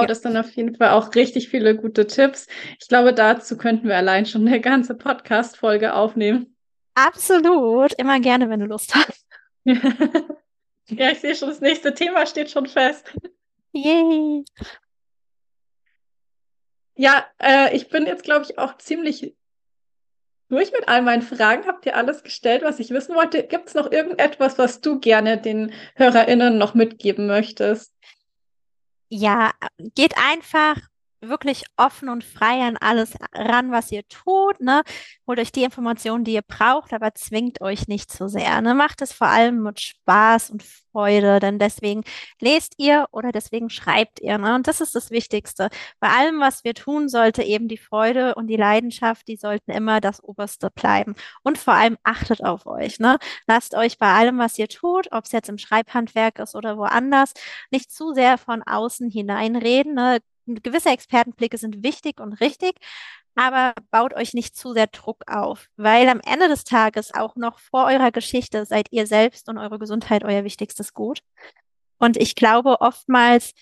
[0.02, 0.06] Ja.
[0.06, 2.46] das sind auf jeden Fall auch richtig viele gute Tipps.
[2.80, 6.56] Ich glaube, dazu könnten wir allein schon eine ganze Podcast-Folge aufnehmen.
[6.94, 7.92] Absolut.
[7.94, 9.26] Immer gerne, wenn du Lust hast.
[9.64, 13.12] ja, ich sehe schon, das nächste Thema steht schon fest.
[13.72, 14.44] Yay.
[16.96, 19.34] Ja, äh, ich bin jetzt, glaube ich, auch ziemlich
[20.48, 21.66] durch mit all meinen Fragen.
[21.66, 23.42] Habt ihr alles gestellt, was ich wissen wollte?
[23.44, 27.92] Gibt es noch irgendetwas, was du gerne den HörerInnen noch mitgeben möchtest?
[29.08, 29.52] Ja,
[29.94, 30.76] geht einfach
[31.28, 34.60] wirklich offen und frei an alles ran, was ihr tut.
[34.60, 34.82] Ne?
[35.26, 38.60] Holt euch die Informationen, die ihr braucht, aber zwingt euch nicht zu sehr.
[38.60, 38.74] Ne?
[38.74, 40.62] Macht es vor allem mit Spaß und
[40.94, 42.04] Freude, denn deswegen
[42.40, 44.38] lest ihr oder deswegen schreibt ihr.
[44.38, 44.54] Ne?
[44.54, 45.68] Und das ist das Wichtigste.
[45.98, 50.00] Bei allem, was wir tun, sollte eben die Freude und die Leidenschaft, die sollten immer
[50.00, 51.14] das Oberste bleiben.
[51.42, 53.00] Und vor allem achtet auf euch.
[53.00, 53.18] Ne?
[53.46, 57.32] Lasst euch bei allem, was ihr tut, ob es jetzt im Schreibhandwerk ist oder woanders,
[57.70, 59.94] nicht zu sehr von außen hineinreden.
[59.94, 60.20] Ne?
[60.46, 62.78] Gewisse Expertenblicke sind wichtig und richtig,
[63.34, 67.58] aber baut euch nicht zu sehr Druck auf, weil am Ende des Tages auch noch
[67.58, 71.20] vor eurer Geschichte seid ihr selbst und eure Gesundheit euer wichtigstes Gut.
[71.98, 73.52] Und ich glaube, oftmals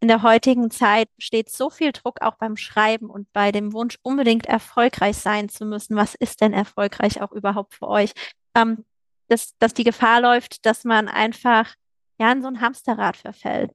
[0.00, 3.98] in der heutigen Zeit besteht so viel Druck auch beim Schreiben und bei dem Wunsch,
[4.02, 5.96] unbedingt erfolgreich sein zu müssen.
[5.96, 8.12] Was ist denn erfolgreich auch überhaupt für euch?
[8.54, 8.84] Ähm,
[9.28, 11.74] dass, dass die Gefahr läuft, dass man einfach
[12.18, 13.72] ja in so ein Hamsterrad verfällt.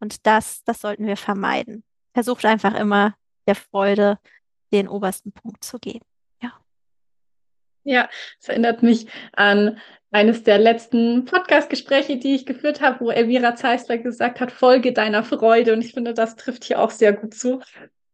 [0.00, 1.84] Und das, das sollten wir vermeiden.
[2.14, 3.14] Versucht einfach immer
[3.46, 4.18] der Freude
[4.72, 6.04] den obersten Punkt zu geben.
[6.42, 6.52] Ja.
[7.84, 8.08] Ja,
[8.40, 9.78] es erinnert mich an
[10.10, 15.22] eines der letzten Podcast-Gespräche, die ich geführt habe, wo Elvira Zeisler gesagt hat, Folge deiner
[15.22, 15.72] Freude.
[15.72, 17.60] Und ich finde, das trifft hier auch sehr gut zu.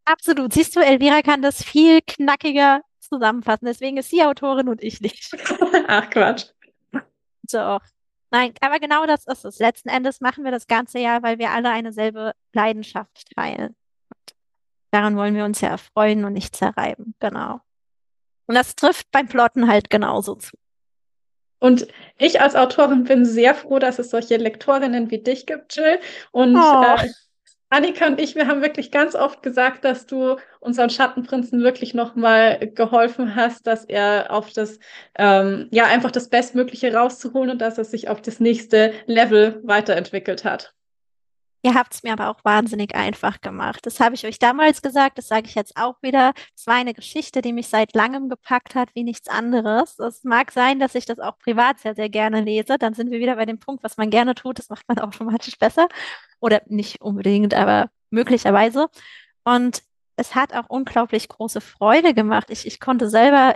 [0.05, 0.53] Absolut.
[0.53, 3.67] Siehst du, Elvira kann das viel knackiger zusammenfassen.
[3.67, 5.31] Deswegen ist sie Autorin und ich nicht.
[5.89, 6.47] Ach Quatsch.
[7.51, 7.81] Doch.
[8.31, 9.59] Nein, aber genau das ist es.
[9.61, 13.77] Letzten Endes machen wir das ganze Jahr, weil wir alle eine selbe Leidenschaft teilen.
[14.95, 17.17] Daran wollen wir uns ja erfreuen und nicht zerreiben.
[17.19, 17.61] Genau.
[18.47, 20.57] Und das trifft beim Plotten halt genauso zu.
[21.59, 25.99] Und ich als Autorin bin sehr froh, dass es solche Lektorinnen wie dich gibt, Jill.
[26.31, 26.85] Und Oh.
[26.97, 27.09] äh,
[27.71, 32.61] Annika und ich, wir haben wirklich ganz oft gesagt, dass du unseren Schattenprinzen wirklich nochmal
[32.61, 34.79] geholfen hast, dass er auf das,
[35.19, 40.45] ähm, ja, einfach das Bestmögliche rauszuholen und dass er sich auf das nächste Level weiterentwickelt
[40.45, 40.73] hat.
[41.65, 43.87] Ihr habt es mir aber auch wahnsinnig einfach gemacht.
[43.87, 46.35] Das habe ich euch damals gesagt, das sage ich jetzt auch wieder.
[46.55, 49.99] Es war eine Geschichte, die mich seit langem gepackt hat, wie nichts anderes.
[49.99, 52.77] Es mag sein, dass ich das auch privat sehr, sehr gerne lese.
[52.77, 55.59] Dann sind wir wieder bei dem Punkt, was man gerne tut, das macht man automatisch
[55.59, 55.89] besser.
[56.39, 58.89] Oder nicht unbedingt, aber möglicherweise.
[59.45, 59.83] Und
[60.17, 62.51] es hat auch unglaublich große Freude gemacht.
[62.51, 63.55] Ich, ich konnte selber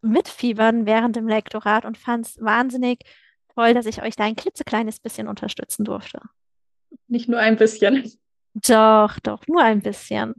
[0.00, 3.00] mitfiebern während dem Lektorat und fand es wahnsinnig
[3.54, 6.22] toll, dass ich euch da ein klitzekleines bisschen unterstützen durfte.
[7.10, 8.10] Nicht nur ein bisschen.
[8.54, 10.34] Doch, doch, nur ein bisschen.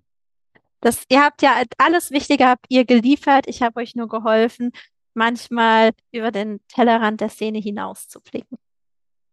[0.80, 3.46] Das, ihr habt ja alles Wichtige habt ihr geliefert.
[3.48, 4.72] Ich habe euch nur geholfen,
[5.14, 8.58] manchmal über den Tellerrand der Szene hinaus zu blicken.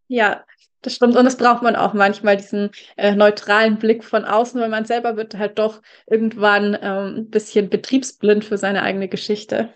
[0.08, 0.44] Ja,
[0.82, 1.16] das stimmt.
[1.16, 5.16] Und das braucht man auch manchmal, diesen äh, neutralen Blick von außen, weil man selber
[5.16, 9.72] wird halt doch irgendwann ähm, ein bisschen betriebsblind für seine eigene Geschichte.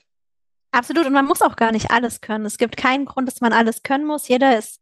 [0.72, 1.06] Absolut.
[1.06, 2.44] Und man muss auch gar nicht alles können.
[2.44, 4.26] Es gibt keinen Grund, dass man alles können muss.
[4.26, 4.81] Jeder ist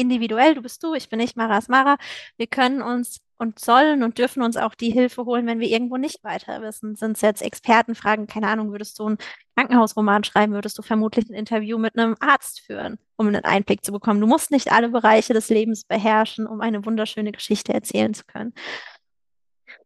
[0.00, 0.54] individuell.
[0.54, 1.96] Du bist du, ich bin nicht Maras Mara.
[2.36, 5.96] Wir können uns und sollen und dürfen uns auch die Hilfe holen, wenn wir irgendwo
[5.96, 6.94] nicht weiter wissen.
[6.94, 8.26] Sind es jetzt Expertenfragen?
[8.26, 9.18] Keine Ahnung, würdest du einen
[9.56, 13.92] Krankenhausroman schreiben, würdest du vermutlich ein Interview mit einem Arzt führen, um einen Einblick zu
[13.92, 14.20] bekommen.
[14.20, 18.52] Du musst nicht alle Bereiche des Lebens beherrschen, um eine wunderschöne Geschichte erzählen zu können.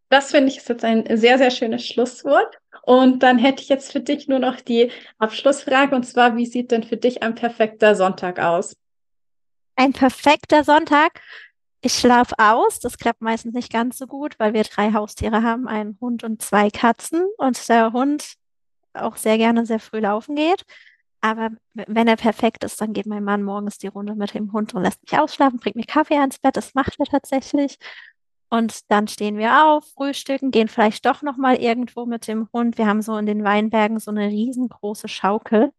[0.09, 2.57] Das finde ich ist jetzt ein sehr, sehr schönes Schlusswort.
[2.83, 6.73] Und dann hätte ich jetzt für dich nur noch die Abschlussfrage, und zwar, wie sieht
[6.73, 8.77] denn für dich ein perfekter Sonntag aus?
[9.77, 11.21] Ein perfekter Sonntag.
[11.81, 12.81] Ich schlafe aus.
[12.81, 16.43] Das klappt meistens nicht ganz so gut, weil wir drei Haustiere haben, einen Hund und
[16.43, 17.27] zwei Katzen.
[17.39, 18.35] Und der Hund
[18.95, 20.65] auch sehr gerne sehr früh laufen geht.
[21.21, 24.75] Aber wenn er perfekt ist, dann geht mein Mann morgens die Runde mit dem Hund
[24.75, 26.57] und lässt mich ausschlafen, bringt mir Kaffee ans Bett.
[26.57, 27.79] Das macht er tatsächlich.
[28.51, 32.79] Und dann stehen wir auf, frühstücken, gehen vielleicht doch noch mal irgendwo mit dem Hund.
[32.79, 35.73] Wir haben so in den Weinbergen so eine riesengroße Schaukel.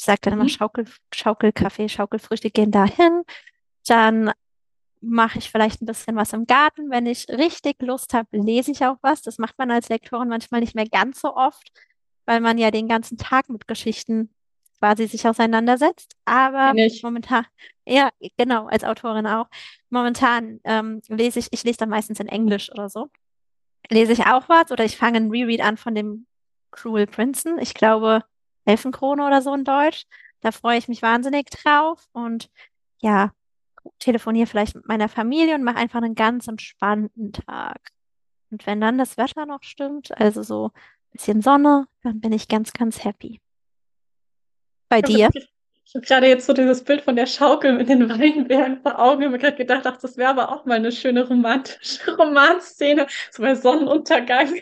[0.00, 0.48] Ich sage dann immer Mhm.
[0.48, 3.22] Schaukel, Schaukelkaffee, Schaukelfrühstück, gehen dahin.
[3.86, 4.32] Dann
[5.02, 6.90] mache ich vielleicht ein bisschen was im Garten.
[6.90, 9.20] Wenn ich richtig Lust habe, lese ich auch was.
[9.20, 11.70] Das macht man als Lektorin manchmal nicht mehr ganz so oft,
[12.24, 14.34] weil man ja den ganzen Tag mit Geschichten
[14.78, 16.14] quasi sich auseinandersetzt.
[16.24, 16.72] Aber
[17.02, 17.44] momentan,
[17.86, 19.48] ja, genau, als Autorin auch.
[19.90, 23.10] Momentan ähm, lese ich, ich lese dann meistens in Englisch oder so.
[23.90, 26.26] Lese ich auch was oder ich fange ein Reread an von dem
[26.70, 27.58] Cruel Princeton.
[27.58, 28.24] Ich glaube,
[28.70, 30.04] Elfenkrone oder so in Deutsch.
[30.40, 32.50] Da freue ich mich wahnsinnig drauf und
[33.00, 33.32] ja,
[33.98, 37.80] telefoniere vielleicht mit meiner Familie und mache einfach einen ganz entspannten Tag.
[38.50, 42.48] Und wenn dann das Wetter noch stimmt, also so ein bisschen Sonne, dann bin ich
[42.48, 43.40] ganz, ganz happy.
[44.88, 45.30] Bei dir?
[45.84, 49.22] Ich habe gerade jetzt so dieses Bild von der Schaukel mit den Weinbergen vor Augen.
[49.22, 53.06] Ich habe mir gerade gedacht, ach, das wäre aber auch mal eine schöne romantische Romanszene,
[53.30, 54.54] so bei Sonnenuntergang.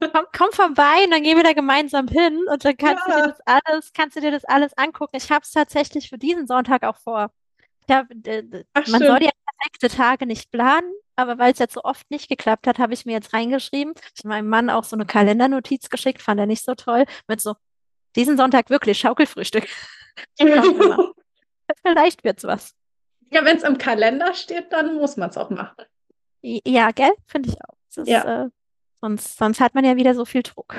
[0.00, 3.18] Komm, komm vorbei und dann gehen wir da gemeinsam hin und dann kannst du dir
[3.18, 3.26] Ja.
[3.28, 5.16] das alles, kannst du dir das alles angucken.
[5.16, 7.30] Ich habe es tatsächlich für diesen Sonntag auch vor.
[7.90, 11.82] Hab, äh, Ach, man soll ja perfekte Tage nicht planen, aber weil es jetzt so
[11.82, 13.92] oft nicht geklappt hat, habe ich mir jetzt reingeschrieben.
[14.14, 17.40] Ich habe meinem Mann auch so eine Kalendernotiz geschickt, fand er nicht so toll, mit
[17.40, 17.54] so,
[18.16, 19.66] diesen Sonntag wirklich Schaukelfrühstück.
[21.82, 22.74] Vielleicht wird's was.
[23.30, 25.76] Ja, wenn es im Kalender steht, dann muss man es auch machen.
[26.42, 27.12] Ja, gell?
[27.26, 27.74] Finde ich auch.
[28.02, 28.44] Ist, Ja.
[28.44, 28.48] äh,
[29.00, 30.74] sonst, sonst hat man ja wieder so viel Druck.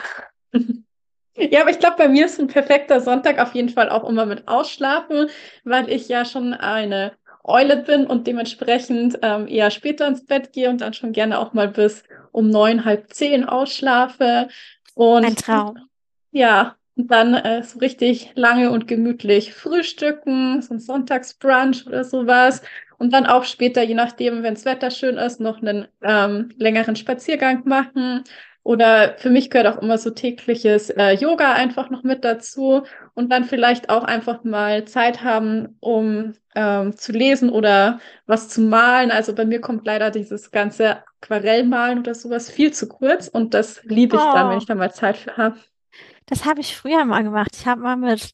[1.37, 4.25] Ja, aber ich glaube, bei mir ist ein perfekter Sonntag auf jeden Fall auch immer
[4.25, 5.29] mit Ausschlafen,
[5.63, 7.13] weil ich ja schon eine
[7.43, 11.53] Eule bin und dementsprechend ähm, eher später ins Bett gehe und dann schon gerne auch
[11.53, 14.49] mal bis um neun, halb zehn ausschlafe.
[14.93, 15.79] Und Ein Traum.
[16.31, 22.61] ja, und dann äh, so richtig lange und gemütlich frühstücken, so ein Sonntagsbrunch oder sowas.
[23.01, 26.95] Und dann auch später, je nachdem, wenn das Wetter schön ist, noch einen ähm, längeren
[26.95, 28.23] Spaziergang machen.
[28.63, 32.83] Oder für mich gehört auch immer so tägliches äh, Yoga einfach noch mit dazu
[33.15, 38.61] und dann vielleicht auch einfach mal Zeit haben, um ähm, zu lesen oder was zu
[38.61, 39.09] malen.
[39.11, 43.83] Also bei mir kommt leider dieses ganze Aquarellmalen oder sowas viel zu kurz und das
[43.83, 45.57] liebe ich dann, wenn Oh, ich da mal Zeit für habe.
[46.27, 47.49] das habe ich früher mal gemacht.
[47.55, 48.31] Ich habe mal mit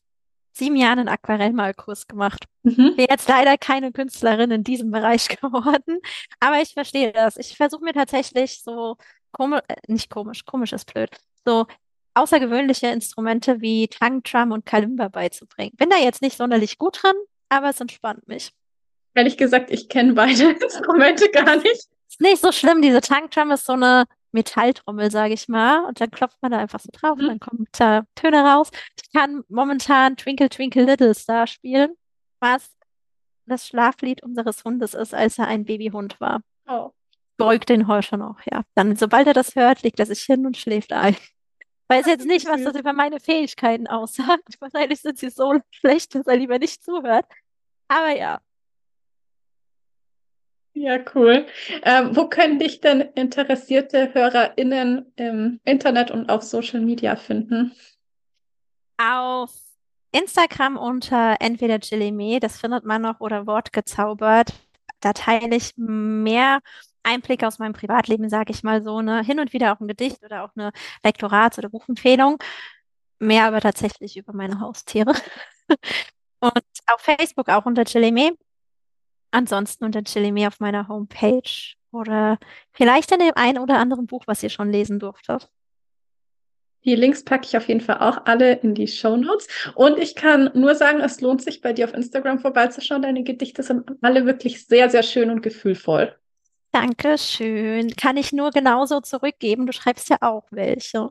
[0.57, 2.45] sieben Jahren einen Aquarellmalkurs gemacht.
[2.63, 2.95] Mhm.
[2.95, 5.99] Bin jetzt leider keine Künstlerin in diesem Bereich geworden,
[6.39, 7.37] aber ich verstehe das.
[7.37, 8.97] Ich versuche mir tatsächlich so
[9.31, 11.09] komisch, äh, nicht komisch, komisch ist blöd,
[11.45, 11.65] so
[12.13, 15.73] außergewöhnliche Instrumente wie Tangdrum und Kalimba beizubringen.
[15.77, 17.15] Bin da jetzt nicht sonderlich gut drin,
[17.49, 18.51] aber es entspannt mich.
[19.13, 21.87] Ehrlich gesagt, ich kenne beide Instrumente gar nicht.
[22.09, 22.81] Ist nicht so schlimm.
[22.81, 25.85] Diese Tangdrum ist so eine Metalltrommel, sage ich mal.
[25.85, 27.27] Und dann klopft man da einfach so drauf und Mhm.
[27.27, 28.69] dann kommen da Töne raus.
[29.01, 31.95] Ich kann momentan Twinkle Twinkle Little Star spielen,
[32.39, 32.69] was
[33.45, 36.41] das Schlaflied unseres Hundes ist, als er ein Babyhund war.
[36.67, 36.91] Oh.
[37.37, 38.63] Beruhigt den heute noch, ja.
[38.75, 41.15] Dann, sobald er das hört, legt er sich hin und schläft ein.
[41.89, 44.55] Weiß jetzt nicht, was das über meine Fähigkeiten aussagt.
[44.59, 47.25] Wahrscheinlich sind sie so schlecht, dass er lieber nicht zuhört.
[47.87, 48.39] Aber ja.
[50.79, 51.47] Ja, cool.
[51.81, 57.71] Ähm, wo können dich denn interessierte HörerInnen im Internet und auf Social Media finden?
[58.97, 59.51] Auf
[60.11, 64.53] Instagram unter entweder Chilime, das findet man noch, oder Wortgezaubert.
[64.99, 66.59] Da teile ich mehr
[67.01, 69.23] Einblicke aus meinem Privatleben, sage ich mal so, ne?
[69.23, 70.71] Hin und wieder auch ein Gedicht oder auch eine
[71.03, 72.37] Lektorats- oder Buchempfehlung.
[73.17, 75.13] Mehr aber tatsächlich über meine Haustiere.
[76.39, 78.37] Und auf Facebook auch unter Chilime.
[79.31, 82.37] Ansonsten unter Chilime auf meiner Homepage oder
[82.71, 85.49] vielleicht in dem einen oder anderen Buch, was ihr schon lesen durftet.
[86.85, 89.47] Die Links packe ich auf jeden Fall auch alle in die Shownotes.
[89.75, 93.01] Und ich kann nur sagen, es lohnt sich, bei dir auf Instagram vorbeizuschauen.
[93.01, 96.15] Deine Gedichte sind alle wirklich sehr, sehr schön und gefühlvoll.
[96.71, 97.95] Dankeschön.
[97.95, 99.65] Kann ich nur genauso zurückgeben.
[99.65, 101.09] Du schreibst ja auch welche.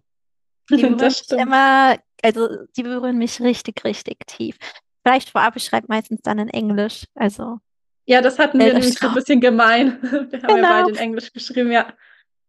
[0.70, 1.42] Die berühren Das mich stimmt.
[1.42, 4.56] immer, also die berühren mich richtig, richtig tief.
[5.04, 7.04] Vielleicht vorab, ich schreibe meistens dann in Englisch.
[7.14, 7.58] Also,
[8.06, 9.98] Ja, das hatten wir nämlich so ein bisschen gemein.
[10.02, 10.68] Wir haben ja Genau.
[10.68, 11.92] beide in Englisch geschrieben, ja.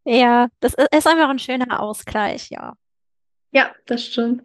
[0.05, 2.73] Ja, das ist einfach ein schöner Ausgleich, ja.
[3.51, 4.43] Ja, das stimmt.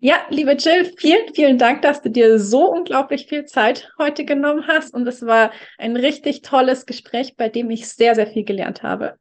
[0.00, 4.66] Ja, liebe Jill, vielen, vielen Dank, dass du dir so unglaublich viel Zeit heute genommen
[4.66, 4.94] hast.
[4.94, 9.16] Und es war ein richtig tolles Gespräch, bei dem ich sehr, sehr viel gelernt habe.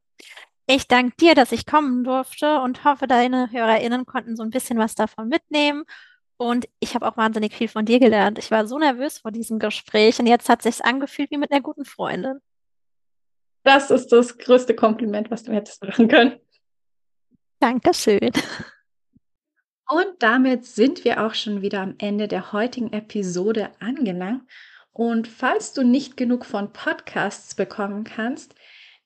[0.67, 4.77] Ich danke dir, dass ich kommen durfte und hoffe, deine HörerInnen konnten so ein bisschen
[4.77, 5.83] was davon mitnehmen.
[6.43, 8.37] Und ich habe auch wahnsinnig viel von dir gelernt.
[8.37, 11.61] Ich war so nervös vor diesem Gespräch und jetzt hat sich's angefühlt wie mit einer
[11.61, 12.41] guten Freundin.
[13.63, 16.37] Das ist das größte Kompliment, was du hättest machen können.
[17.61, 18.31] Dankeschön.
[19.87, 24.43] Und damit sind wir auch schon wieder am Ende der heutigen Episode angelangt.
[24.91, 28.53] Und falls du nicht genug von Podcasts bekommen kannst,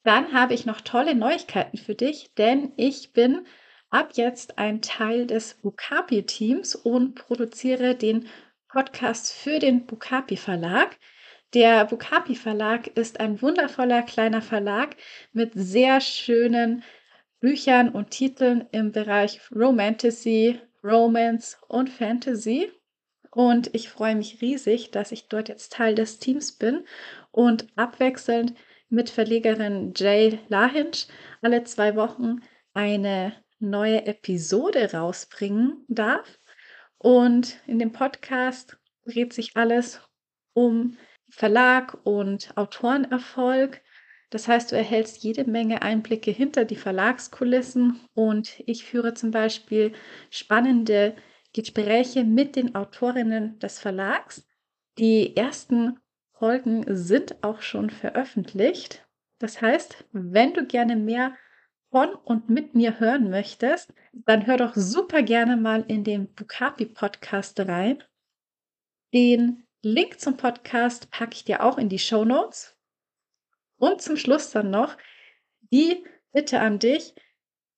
[0.03, 3.45] dann habe ich noch tolle Neuigkeiten für dich, denn ich bin
[3.89, 8.27] ab jetzt ein Teil des Bukapi-Teams und produziere den
[8.67, 10.97] Podcast für den Bukapi Verlag.
[11.53, 14.95] Der Bukapi Verlag ist ein wundervoller kleiner Verlag
[15.31, 16.83] mit sehr schönen
[17.39, 22.71] Büchern und Titeln im Bereich Romantasy, Romance und Fantasy.
[23.31, 26.85] Und ich freue mich riesig, dass ich dort jetzt Teil des Teams bin
[27.31, 28.53] und abwechselnd
[28.89, 31.07] mit Verlegerin Jay Lahinch
[31.41, 32.41] alle zwei Wochen
[32.73, 36.39] eine neue Episode rausbringen darf.
[36.97, 40.01] Und in dem Podcast dreht sich alles
[40.53, 40.97] um
[41.29, 43.81] Verlag und Autorenerfolg.
[44.29, 49.93] Das heißt, du erhältst jede Menge Einblicke hinter die Verlagskulissen und ich führe zum Beispiel
[50.29, 51.15] spannende
[51.53, 54.45] Gespräche mit den Autorinnen des Verlags.
[54.97, 55.99] Die ersten
[56.33, 59.07] Folgen sind auch schon veröffentlicht.
[59.39, 61.35] Das heißt, wenn du gerne mehr
[61.89, 66.85] von und mit mir hören möchtest, dann hör doch super gerne mal in den Bukapi
[66.85, 68.03] Podcast rein.
[69.13, 72.75] Den Link zum Podcast packe ich dir auch in die Show Notes.
[73.77, 74.97] Und zum Schluss dann noch
[75.71, 77.15] die Bitte an dich,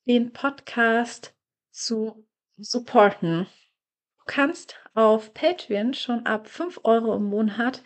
[0.08, 1.36] den Podcast
[1.72, 2.26] zu
[2.58, 3.48] supporten.
[4.18, 7.84] Du kannst auf Patreon schon ab 5 Euro im Monat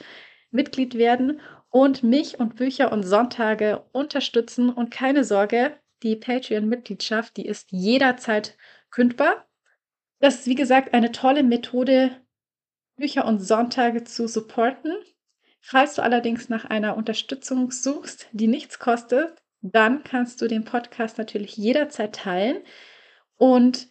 [0.52, 4.70] Mitglied werden und mich und Bücher und Sonntage unterstützen.
[4.70, 8.58] Und keine Sorge, die Patreon-Mitgliedschaft, die ist jederzeit
[8.91, 9.47] kündbar.
[10.20, 12.22] Das ist, wie gesagt, eine tolle Methode,
[12.95, 14.93] Bücher und Sonntage zu supporten.
[15.62, 21.18] Falls du allerdings nach einer Unterstützung suchst, die nichts kostet, dann kannst du den Podcast
[21.18, 22.58] natürlich jederzeit teilen
[23.38, 23.88] und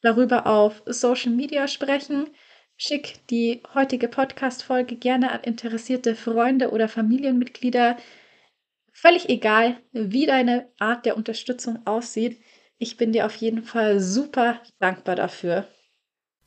[0.00, 2.28] darüber auf Social Media sprechen.
[2.76, 7.96] Schick die heutige Podcast-Folge gerne an interessierte Freunde oder Familienmitglieder.
[9.02, 12.40] Völlig egal, wie deine Art der Unterstützung aussieht.
[12.78, 15.66] Ich bin dir auf jeden Fall super dankbar dafür.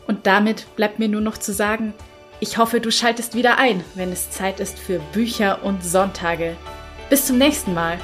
[0.08, 1.94] Und damit bleibt mir nur noch zu sagen,
[2.40, 6.56] ich hoffe, du schaltest wieder ein, wenn es Zeit ist für Bücher und Sonntage.
[7.10, 8.00] Bis zum nächsten Mal.